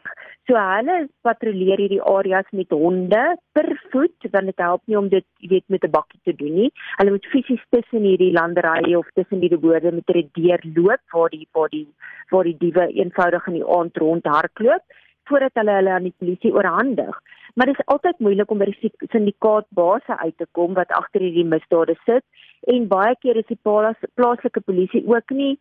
So 0.46 0.54
hulle 0.54 1.08
patrolleer 1.26 1.80
hierdie 1.82 2.02
areas 2.06 2.46
met 2.54 2.70
honde 2.70 3.22
per 3.52 3.66
voet, 3.90 4.28
want 4.30 4.46
dit 4.46 4.62
help 4.62 4.82
nie 4.86 4.98
om 4.98 5.08
dit 5.10 5.26
jy 5.42 5.48
weet 5.56 5.64
met 5.68 5.84
'n 5.84 5.90
bakkie 5.90 6.20
te 6.24 6.34
doen 6.42 6.54
nie. 6.54 6.70
Hulle 6.98 7.10
moet 7.10 7.26
fisies 7.32 7.64
tussen 7.70 8.02
hierdie 8.02 8.32
landerye 8.32 8.98
of 8.98 9.08
tussen 9.14 9.40
die 9.40 9.56
boorde 9.56 9.92
met 9.92 10.08
'n 10.08 10.30
deur 10.32 10.60
loop 10.74 11.02
waar 11.12 11.30
die 11.30 11.48
waar 11.52 11.68
die 11.68 11.88
waar 12.30 12.44
die 12.44 12.58
diewe 12.58 12.86
eenvoudig 12.92 13.46
in 13.46 13.54
die 13.54 13.66
aand 13.66 13.96
rondhardloop 13.96 14.84
voordat 15.28 15.54
hulle 15.58 15.74
hulle 15.78 15.92
aan 15.94 16.08
die 16.08 16.14
polisie 16.18 16.54
oorhandig. 16.54 17.20
Maar 17.54 17.66
dit 17.66 17.78
is 17.78 17.86
altyd 17.86 18.18
moeilik 18.18 18.50
om 18.50 18.58
by 18.60 18.66
die 18.68 18.90
syndikaatbase 19.12 20.18
uit 20.18 20.36
te 20.36 20.46
kom 20.58 20.74
wat 20.76 20.92
agter 20.92 21.24
hierdie 21.24 21.46
misdade 21.48 21.94
sit 22.04 22.24
en 22.72 22.88
baie 22.90 23.14
keer 23.22 23.38
is 23.40 23.48
die 23.48 23.58
plaaslike 23.62 24.60
polisie 24.66 25.02
ook 25.06 25.32
nie 25.38 25.54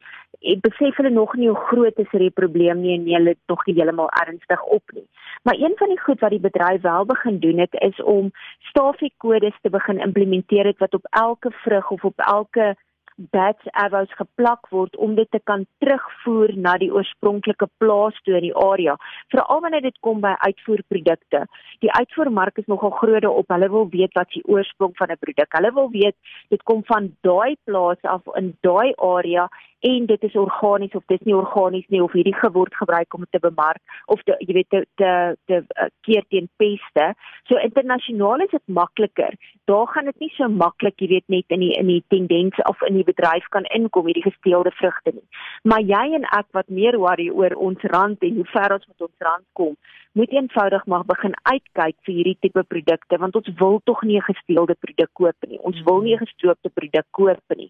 en 0.51 0.63
besef 0.65 0.98
hulle 1.00 1.13
nog 1.15 1.36
nie 1.39 1.48
hoe 1.48 1.67
groot 1.69 2.01
is 2.03 2.12
hierdie 2.12 2.34
probleem 2.39 2.81
nie 2.84 2.95
en 2.98 3.05
hulle 3.13 3.36
tog 3.51 3.63
heeltemal 3.69 4.10
ernstig 4.22 4.63
op 4.77 4.95
nie. 4.98 5.05
Maar 5.48 5.60
een 5.62 5.77
van 5.79 5.93
die 5.93 6.01
goed 6.01 6.19
wat 6.25 6.36
die 6.36 6.43
bedryf 6.43 6.81
wel 6.81 7.05
begin 7.05 7.39
doen 7.39 7.63
het 7.63 7.77
is 7.88 8.01
om 8.03 8.31
stafiekodes 8.72 9.55
te 9.62 9.69
begin 9.69 10.03
implementeer 10.07 10.65
het 10.72 10.84
wat 10.84 11.00
op 11.00 11.07
elke 11.10 11.51
vrug 11.63 11.91
of 11.91 12.03
op 12.03 12.27
elke 12.27 12.75
batch 13.15 13.67
arrows 13.72 14.12
geplak 14.19 14.67
word 14.72 14.95
om 14.95 15.15
dit 15.15 15.29
te 15.31 15.39
kan 15.43 15.65
terugvoer 15.84 16.53
na 16.57 16.75
die 16.81 16.91
oorspronklike 16.93 17.67
plaas 17.79 18.17
toe 18.24 18.36
in 18.39 18.48
die 18.50 18.55
area. 18.55 18.95
Veral 19.34 19.62
wanneer 19.63 19.86
dit 19.88 19.98
kom 20.05 20.22
by 20.24 20.34
uitvoerprodukte. 20.43 21.45
Die 21.86 21.91
uitvoermark 21.91 22.57
is 22.60 22.67
nogal 22.72 22.91
groot 23.00 23.25
op. 23.25 23.48
Hulle 23.53 23.69
wil 23.72 23.88
weet 23.93 24.13
wat 24.19 24.31
die 24.36 24.43
oorsprong 24.48 24.95
van 24.98 25.12
'n 25.12 25.19
produk. 25.19 25.51
Hulle 25.57 25.72
wil 25.74 25.89
weet 25.91 26.15
dit 26.50 26.63
kom 26.63 26.84
van 26.86 27.15
daai 27.22 27.55
plaas 27.63 28.01
af 28.01 28.22
in 28.36 28.57
daai 28.62 28.93
area 28.98 29.48
en 29.89 30.06
dit 30.06 30.24
is 30.24 30.36
organies 30.36 30.96
of 30.98 31.04
dit 31.06 31.20
is 31.20 31.25
nie 31.27 31.36
organies 31.36 31.86
nie 31.94 32.01
of 32.04 32.13
hierdie 32.18 32.36
geword 32.36 32.74
gebruik 32.75 33.13
om 33.13 33.25
te 33.30 33.39
bemark 33.39 33.82
of 34.06 34.22
te, 34.24 34.36
jy 34.39 34.58
weet 34.58 34.70
te 34.74 34.82
te, 35.01 35.12
te 35.50 35.60
uh, 35.62 35.89
keer 36.08 36.25
teen 36.34 36.50
peste. 36.62 37.06
So 37.50 37.62
internasionaal 37.62 38.46
is 38.46 38.54
dit 38.56 38.74
makliker. 38.80 39.38
Daar 39.70 39.88
gaan 39.94 40.10
dit 40.10 40.25
nie 40.25 40.32
so 40.38 40.50
maklik, 40.50 40.98
jy 41.01 41.12
weet 41.15 41.27
net 41.36 41.58
in 41.58 41.65
die 41.65 41.74
in 41.77 41.92
die 41.92 42.01
tendens 42.13 42.62
of 42.70 42.82
in 42.89 42.98
die 42.98 43.08
bedryf 43.08 43.46
kan 43.54 43.70
inkom 43.77 44.10
hierdie 44.10 44.25
gesteelde 44.25 44.74
vrugte 44.80 45.13
nie. 45.18 45.27
Maar 45.63 45.86
jy 45.86 46.06
en 46.20 46.25
ek 46.39 46.50
wat 46.58 46.72
meer 46.80 46.98
worry 47.01 47.30
oor 47.30 47.54
ons 47.70 47.86
rand 47.94 48.25
en 48.25 48.42
hoe 48.42 48.50
ver 48.56 48.80
ons 48.80 48.89
met 48.89 49.08
ons 49.10 49.30
rand 49.30 49.48
kom, 49.54 49.75
moet 50.15 50.32
eenvoudig 50.32 50.86
maar 50.86 51.04
begin 51.06 51.34
uitkyk 51.44 51.96
vir 52.08 52.13
hierdie 52.18 52.38
tipe 52.39 52.62
produkte 52.74 53.18
want 53.20 53.36
ons 53.36 53.50
wil 53.60 53.82
tog 53.89 54.04
nie 54.08 54.18
'n 54.18 54.30
gesteelde 54.32 54.75
produk 54.84 55.10
koop 55.20 55.48
nie. 55.48 55.60
Ons 55.70 55.82
wil 55.88 56.00
nie 56.01 56.15
'n 56.15 56.24
gestroopte 56.25 56.70
produk 56.70 57.06
koop 57.12 57.58
nie. 57.58 57.70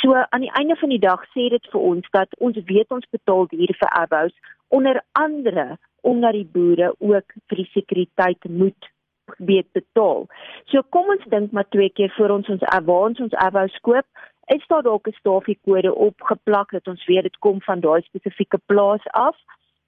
So 0.00 0.12
aan 0.14 0.44
die 0.44 0.52
einde 0.60 0.76
van 0.76 0.88
die 0.88 1.04
dag 1.08 1.20
sê 1.34 1.48
dit 1.48 1.55
vir 1.72 1.80
ons 1.80 2.10
dat 2.10 2.28
ons 2.38 2.56
weet 2.64 2.90
ons 2.90 3.08
betaal 3.10 3.46
duur 3.46 3.72
vir 3.80 3.90
abous 4.02 4.34
onder 4.68 5.00
andere 5.12 5.76
omdat 6.00 6.32
die 6.32 6.48
boere 6.52 6.92
ook 6.98 7.32
vir 7.48 7.56
die 7.62 7.70
sekuriteit 7.72 8.44
moet 8.48 8.90
weet 9.38 9.66
betaal. 9.72 10.26
So 10.70 10.82
kom 10.94 11.08
ons 11.10 11.24
dink 11.30 11.52
maar 11.52 11.68
twee 11.74 11.90
keer 11.90 12.12
voor 12.16 12.36
ons 12.38 12.48
ons 12.48 12.62
avans 12.62 13.20
ons 13.20 13.34
abous 13.42 13.74
koop. 13.82 14.06
Is 14.54 14.66
daar 14.70 14.82
dalk 14.82 15.08
'n 15.08 15.18
stafiekode 15.18 15.94
opgeplak 15.94 16.70
dat 16.70 16.88
ons 16.88 17.06
weet 17.06 17.22
dit 17.22 17.38
kom 17.38 17.60
van 17.60 17.80
daai 17.80 18.02
spesifieke 18.02 18.58
plaas 18.66 19.04
af? 19.10 19.36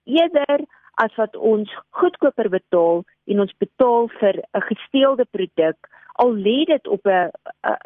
Eerder 0.05 0.67
as 0.95 1.15
wat 1.15 1.37
ons 1.37 1.71
goedkoper 1.91 2.49
betaal 2.49 3.05
en 3.27 3.41
ons 3.41 3.55
betaal 3.59 4.09
vir 4.21 4.35
'n 4.55 4.67
gesteelde 4.71 5.27
produk 5.31 5.79
al 6.23 6.33
lê 6.35 6.65
dit 6.67 6.89
op 6.89 7.07
'n 7.07 7.31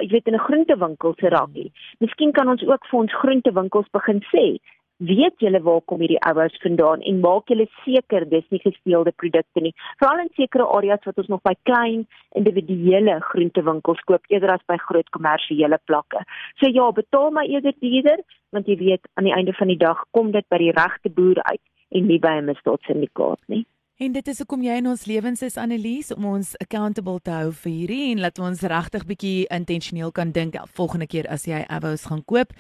jy 0.03 0.09
weet 0.13 0.29
in 0.29 0.35
'n 0.35 0.47
groentewinkel 0.47 1.15
se 1.19 1.29
rakkie. 1.29 1.73
Miskien 2.01 2.33
kan 2.33 2.49
ons 2.49 2.63
ook 2.67 2.87
vir 2.91 3.01
ons 3.01 3.19
groentewinkels 3.23 3.91
begin 3.93 4.21
sê, 4.33 4.59
weet 4.97 5.35
julle 5.43 5.61
waar 5.63 5.81
kom 5.91 6.03
hierdie 6.03 6.21
ouers 6.31 6.59
vandaan 6.63 7.03
en 7.09 7.21
maak 7.21 7.51
julle 7.51 7.67
seker 7.85 8.29
dis 8.29 8.47
nie 8.55 8.61
gesteelde 8.63 9.13
produkte 9.23 9.61
nie. 9.61 9.75
Veral 9.99 10.23
in 10.25 10.31
sekere 10.39 10.67
areas 10.77 11.05
wat 11.09 11.19
ons 11.19 11.31
nog 11.33 11.43
by 11.43 11.55
klein 11.69 12.07
individuele 12.39 13.19
groentewinkels 13.33 14.01
koop 14.11 14.25
eerder 14.29 14.55
as 14.55 14.65
by 14.71 14.79
groot 14.87 15.11
kommersiële 15.17 15.79
plekke. 15.91 16.23
So 16.61 16.71
ja, 16.71 16.91
betaal 16.93 17.31
maar 17.31 17.51
eerder 17.51 17.75
duurder 17.81 18.23
want 18.51 18.67
jy 18.67 18.77
weet 18.77 19.09
aan 19.15 19.25
die 19.25 19.35
einde 19.35 19.53
van 19.53 19.69
die 19.69 19.81
dag 19.81 20.05
kom 20.11 20.31
dit 20.31 20.49
by 20.49 20.59
die 20.59 20.75
regte 20.77 21.11
boer 21.11 21.43
uit 21.43 21.65
en 21.91 22.07
nie 22.07 22.19
by 22.19 22.39
'n 22.39 22.45
misdaadsyndikaat 22.45 23.41
nie. 23.49 23.67
En 24.03 24.11
dit 24.11 24.29
is 24.29 24.39
hoekom 24.43 24.65
jy 24.67 24.81
in 24.81 24.89
ons 24.91 25.05
lewens 25.07 25.45
is 25.47 25.55
Annelies 25.63 26.09
om 26.11 26.25
ons 26.33 26.49
accountable 26.65 27.21
te 27.23 27.31
hou 27.31 27.53
vir 27.61 27.71
hierdie 27.71 28.07
en 28.09 28.23
laat 28.25 28.41
ons 28.43 28.65
regtig 28.73 29.05
bietjie 29.07 29.45
intentioneel 29.55 30.11
kan 30.17 30.33
dink 30.35 30.57
volgende 30.75 31.07
keer 31.07 31.29
as 31.31 31.45
jy 31.47 31.61
avos 31.71 32.09
gaan 32.11 32.25
koop. 32.27 32.51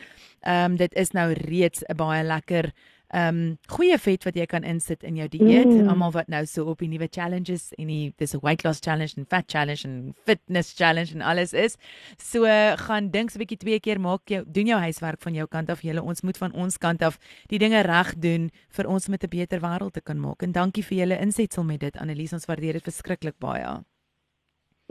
Ehm 0.46 0.76
um, 0.76 0.76
dit 0.78 0.94
is 0.94 1.10
nou 1.18 1.32
reeds 1.34 1.82
'n 1.88 1.98
baie 1.98 2.22
lekker 2.22 2.70
ehm 3.12 3.36
um, 3.36 3.58
goeie 3.68 3.98
vet 4.00 4.24
wat 4.24 4.36
jy 4.36 4.46
kan 4.48 4.64
insit 4.64 5.02
in 5.04 5.18
jou 5.20 5.26
dieet. 5.28 5.68
Mm. 5.68 5.88
Almal 5.92 6.14
wat 6.14 6.30
nou 6.32 6.46
so 6.48 6.64
op 6.72 6.80
die 6.80 6.88
nuwe 6.88 7.08
challenges 7.12 7.68
en 7.76 7.90
die 7.92 8.14
dis 8.16 8.34
'n 8.34 8.40
weight 8.40 8.64
loss 8.64 8.80
challenge 8.80 9.14
en 9.16 9.26
fat 9.28 9.44
challenge 9.46 9.84
en 9.84 10.14
fitness 10.24 10.72
challenge 10.72 11.12
en 11.14 11.20
alles 11.20 11.52
is. 11.52 11.76
So 12.16 12.46
gaan 12.86 13.10
dink 13.10 13.30
so 13.30 13.36
'n 13.38 13.44
bietjie 13.44 13.58
twee 13.58 13.80
keer 13.80 14.00
maak 14.00 14.22
jou 14.24 14.44
doen 14.46 14.66
jou 14.66 14.80
huiswerk 14.80 15.20
van 15.20 15.34
jou 15.34 15.46
kant 15.46 15.70
af. 15.70 15.82
Julle 15.82 16.02
ons 16.02 16.22
moet 16.22 16.38
van 16.38 16.52
ons 16.52 16.78
kant 16.78 17.02
af 17.02 17.18
die 17.48 17.58
dinge 17.58 17.82
reg 17.82 18.14
doen 18.16 18.50
vir 18.70 18.86
ons 18.86 19.08
met 19.08 19.24
'n 19.24 19.28
beter 19.28 19.60
wêreld 19.60 19.92
te 19.92 20.00
kan 20.00 20.18
maak. 20.18 20.42
En 20.42 20.52
dankie 20.52 20.84
vir 20.84 20.98
julle 20.98 21.20
insetsel 21.20 21.64
met 21.64 21.80
dit 21.80 21.96
Annelies. 21.96 22.32
Ons 22.32 22.46
waardeer 22.46 22.72
dit 22.72 22.82
verskriklik 22.82 23.38
baie. 23.38 23.84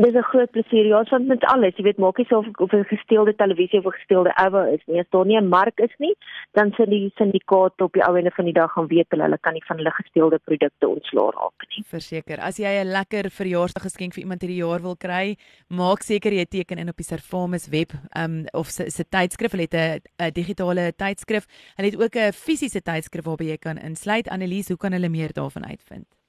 Dis 0.01 0.15
'n 0.15 0.23
groot 0.31 0.51
plesier. 0.51 0.85
Ja, 0.85 1.03
want 1.09 1.27
met 1.27 1.43
alles, 1.43 1.75
jy 1.75 1.83
weet, 1.83 1.97
maak 1.97 2.17
nie 2.17 2.25
saak 2.25 2.59
of 2.59 2.71
'n 2.73 2.85
gesteelde 2.89 3.35
televisie 3.35 3.79
of 3.79 3.85
'n 3.85 3.97
gesteelde 3.99 4.33
ewe 4.45 4.73
is 4.73 4.83
nie. 4.87 4.99
As 4.99 5.09
daar 5.09 5.25
nie 5.25 5.37
'n 5.37 5.47
mark 5.47 5.79
is 5.79 5.95
nie, 5.97 6.15
dan 6.51 6.71
sal 6.71 6.85
die 6.85 7.11
syndikaat 7.15 7.81
op 7.81 7.93
die 7.93 8.03
ou 8.07 8.17
ende 8.17 8.31
van 8.31 8.45
die 8.45 8.53
dag 8.53 8.71
gaan 8.71 8.87
weet 8.87 9.05
hulle 9.09 9.37
kan 9.37 9.53
nie 9.53 9.63
van 9.65 9.77
hulle 9.77 9.91
gesteelde 9.91 10.39
produkte 10.43 10.87
ontslaa 10.87 11.29
raak 11.29 11.61
nie. 11.69 11.83
Verseker. 11.85 12.39
As 12.39 12.57
jy 12.57 12.81
'n 12.81 12.87
lekker 12.87 13.29
verjaarsdag 13.29 13.83
geskenk 13.83 14.13
vir 14.13 14.23
iemand 14.23 14.41
hierdie 14.41 14.63
jaar 14.65 14.81
wil 14.81 14.95
kry, 14.95 15.37
maak 15.67 16.01
seker 16.01 16.31
jy 16.31 16.45
teken 16.45 16.77
in 16.77 16.89
op 16.89 16.97
die 16.97 17.05
Servamus 17.05 17.69
web 17.69 17.91
um 18.17 18.45
of 18.53 18.67
se 18.67 18.89
se 18.89 19.03
tydskrif. 19.03 19.51
Hulle 19.51 19.67
het 19.69 20.01
'n 20.17 20.31
digitale 20.33 20.93
tydskrif. 20.95 21.45
Hulle 21.75 21.89
het 21.89 22.01
ook 22.01 22.15
'n 22.15 22.31
fisiese 22.31 22.81
tydskrif 22.81 23.25
waarby 23.25 23.43
jy 23.43 23.57
kan 23.57 23.77
insluit. 23.77 24.29
Annelies, 24.29 24.67
hoe 24.67 24.77
kan 24.77 24.93
hulle 24.93 25.09
meer 25.09 25.33
daarvan 25.33 25.65
uitvind? 25.65 26.20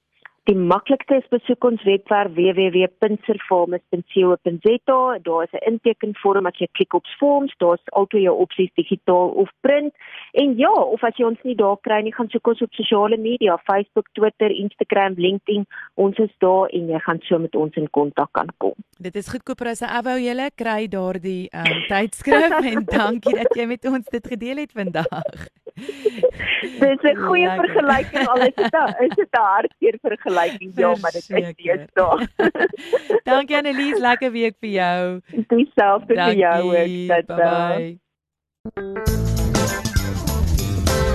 Die 0.49 0.57
maklikste 0.59 1.21
is 1.21 1.27
besoek 1.31 1.63
ons 1.63 1.79
webwerf 1.87 2.33
www.servamus.co.za. 2.35 4.97
Daar 5.23 5.43
is 5.45 5.53
'n 5.55 5.63
intekenvorm 5.71 6.45
as 6.45 6.59
jy 6.59 6.67
klik 6.71 6.93
op 6.93 7.05
forms, 7.19 7.53
daar's 7.57 7.81
altyd 7.85 8.21
jou 8.21 8.37
opsies 8.37 8.73
digitaal 8.73 9.29
of 9.29 9.49
print. 9.61 9.93
En 10.31 10.57
ja, 10.57 10.71
of 10.71 11.03
as 11.03 11.15
jy 11.15 11.25
ons 11.25 11.41
nie 11.43 11.55
daar 11.55 11.77
kry 11.81 12.01
nie, 12.01 12.13
gaan 12.13 12.29
soek 12.29 12.47
ons 12.47 12.61
op 12.61 12.73
sosiale 12.73 13.17
media, 13.17 13.57
Facebook, 13.63 14.07
Twitter, 14.11 14.51
Instagram, 14.51 15.13
LinkedIn. 15.15 15.65
Ons 15.93 16.17
is 16.17 16.31
daar 16.37 16.69
en 16.69 16.87
jy 16.87 16.99
gaan 16.99 17.19
so 17.21 17.39
met 17.39 17.55
ons 17.55 17.75
in 17.75 17.89
kontak 17.89 18.31
kan 18.31 18.49
kom. 18.57 18.73
Dit 18.99 19.15
is 19.15 19.29
goedkoper 19.29 19.67
as 19.67 19.81
'n 19.81 19.85
abo 19.85 20.17
julle 20.17 20.51
kry 20.55 20.87
daardie 20.87 21.49
um, 21.55 21.83
tydskrif 21.87 22.51
en 22.71 22.85
dankie 22.85 23.35
dat 23.35 23.55
jy 23.55 23.65
met 23.65 23.85
ons 23.85 24.09
dit 24.09 24.27
gedeel 24.27 24.57
het 24.57 24.71
vandag. 24.71 25.47
Dit 25.73 27.03
is 27.03 27.11
'n 27.11 27.17
goeie 27.17 27.49
vergelyking 27.49 28.27
al 28.27 28.37
is 28.37 28.55
dit 28.55 28.75
is 28.99 29.15
dit 29.15 29.27
'n 29.31 29.41
hartseer 29.41 29.97
vergelyking 30.01 30.71
ja 30.75 30.95
maar 31.01 31.11
dit 31.11 31.29
is 31.29 31.47
steeds 31.49 31.93
daar. 31.93 32.27
Dankie 33.29 33.57
Annelies, 33.57 33.99
lekker 33.99 34.31
week 34.31 34.55
vir 34.59 34.69
jou. 34.69 35.19
Dieselfde 35.47 36.13
vir 36.13 36.35
jou 36.35 36.61
ook. 36.77 37.25
Bye. 37.25 37.99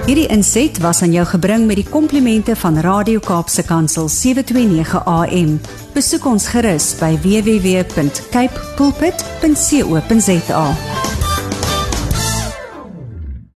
Hierdie 0.09 0.29
inset 0.33 0.79
was 0.81 1.03
aan 1.03 1.12
jou 1.12 1.27
gebring 1.29 1.66
met 1.68 1.77
die 1.77 1.88
komplimente 1.88 2.57
van 2.57 2.79
Radio 2.81 3.21
Kaapse 3.21 3.64
Kansel 3.64 4.09
729 4.09 5.05
AM. 5.05 5.61
Besoek 5.92 6.25
ons 6.25 6.49
gerus 6.49 6.97
by 6.97 7.12
www.cape 7.21 8.57
pulpit.co.za. 8.81 10.64